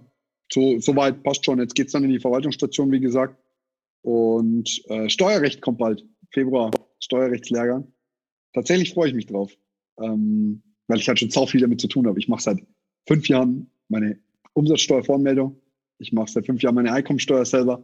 [0.52, 1.60] so, soweit passt schon.
[1.60, 3.38] Jetzt geht's dann in die Verwaltungsstation, wie gesagt.
[4.02, 6.06] Und äh, Steuerrecht kommt bald.
[6.32, 7.92] Februar, Steuerrechtslehrgang.
[8.54, 9.52] Tatsächlich freue ich mich drauf,
[10.02, 12.20] ähm, weil ich halt schon sau viel damit zu tun habe.
[12.20, 12.60] Ich mache seit
[13.08, 14.20] fünf Jahren meine
[14.54, 15.60] Umsatzsteuervoranmeldung.
[16.00, 17.84] Ich mache seit fünf Jahren meine Einkommensteuer selber.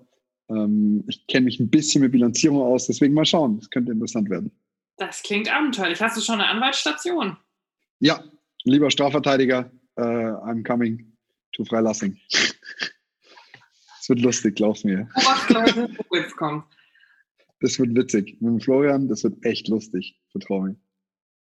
[0.50, 3.60] Ähm, ich kenne mich ein bisschen mit Bilanzierung aus, deswegen mal schauen.
[3.60, 4.52] Das könnte interessant werden.
[4.98, 6.02] Das klingt abenteuerlich.
[6.02, 7.38] Hast du schon eine Anwaltsstation?
[8.00, 8.24] Ja,
[8.64, 11.14] lieber Strafverteidiger, uh, I'm coming
[11.54, 12.18] to Freilassing.
[14.04, 15.08] Es wird lustig, glaub mir.
[15.14, 16.66] Ach, Leute, wo jetzt kommt.
[17.62, 18.36] Das wird witzig.
[18.42, 20.76] Mit dem Florian, das wird echt lustig, vertrau mir.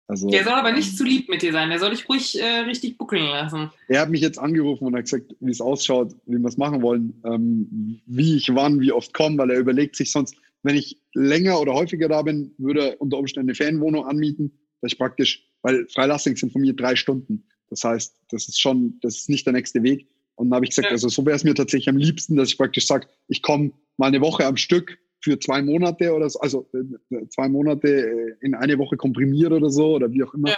[0.09, 1.69] Also, der soll aber nicht ähm, zu lieb mit dir sein.
[1.69, 3.71] Der soll dich ruhig äh, richtig buckeln lassen.
[3.89, 6.83] Er hat mich jetzt angerufen und hat gesagt, wie es ausschaut, wie wir es machen
[6.83, 11.01] wollen, ähm, wie ich wann, wie oft komme, weil er überlegt sich sonst, wenn ich
[11.15, 14.53] länger oder häufiger da bin, würde er unter Umständen eine Ferienwohnung anmieten.
[14.81, 17.45] Das ist praktisch, weil Freilassing sind von mir drei Stunden.
[17.71, 20.09] Das heißt, das ist schon, das ist nicht der nächste Weg.
[20.37, 20.93] Und dann habe ich gesagt, ja.
[20.93, 24.07] also so wäre es mir tatsächlich am liebsten, dass ich praktisch sage, ich komme mal
[24.07, 28.55] eine Woche am Stück für zwei Monate oder so, also äh, zwei Monate äh, in
[28.55, 30.57] eine Woche komprimiert oder so oder wie auch immer, ja.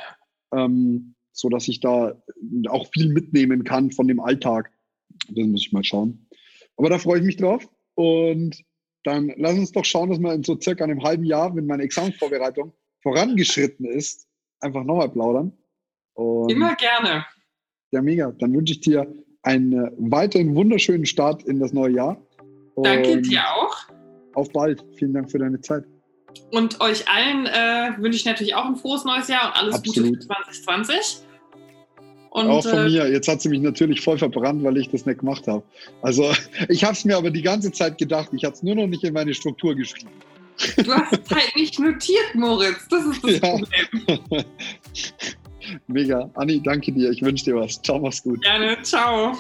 [0.53, 2.23] ähm, so dass ich da
[2.69, 4.71] auch viel mitnehmen kann von dem Alltag.
[5.31, 6.29] Das muss ich mal schauen.
[6.77, 8.63] Aber da freue ich mich drauf und
[9.05, 11.85] dann lass uns doch schauen, dass wir in so circa einem halben Jahr, wenn meine
[11.85, 14.29] Examensvorbereitung vorangeschritten ist,
[14.61, 15.57] einfach nochmal plaudern.
[16.13, 17.25] Und Immer gerne.
[17.91, 18.33] Ja, mega.
[18.33, 19.11] Dann wünsche ich dir
[19.41, 22.23] einen weiteren wunderschönen Start in das neue Jahr.
[22.75, 23.89] Und Danke dir auch.
[24.39, 24.85] Auf bald.
[24.97, 25.83] Vielen Dank für deine Zeit.
[26.53, 30.11] Und euch allen äh, wünsche ich natürlich auch ein frohes neues Jahr und alles Absolut.
[30.11, 31.23] Gute für 2020.
[32.31, 33.11] Und, auch von äh, mir.
[33.11, 35.65] Jetzt hat sie mich natürlich voll verbrannt, weil ich das nicht gemacht habe.
[36.03, 36.31] Also
[36.69, 38.29] ich habe es mir aber die ganze Zeit gedacht.
[38.33, 40.11] Ich habe es nur noch nicht in meine Struktur geschrieben.
[40.77, 42.87] Du hast es halt nicht notiert, Moritz.
[42.89, 43.51] Das ist das ja.
[43.51, 44.25] Problem.
[45.89, 46.31] Mega.
[46.35, 47.11] Anni, danke dir.
[47.11, 47.83] Ich wünsche dir was.
[47.83, 48.41] Ciao, mach's gut.
[48.43, 48.81] Gerne.
[48.83, 49.37] Ciao.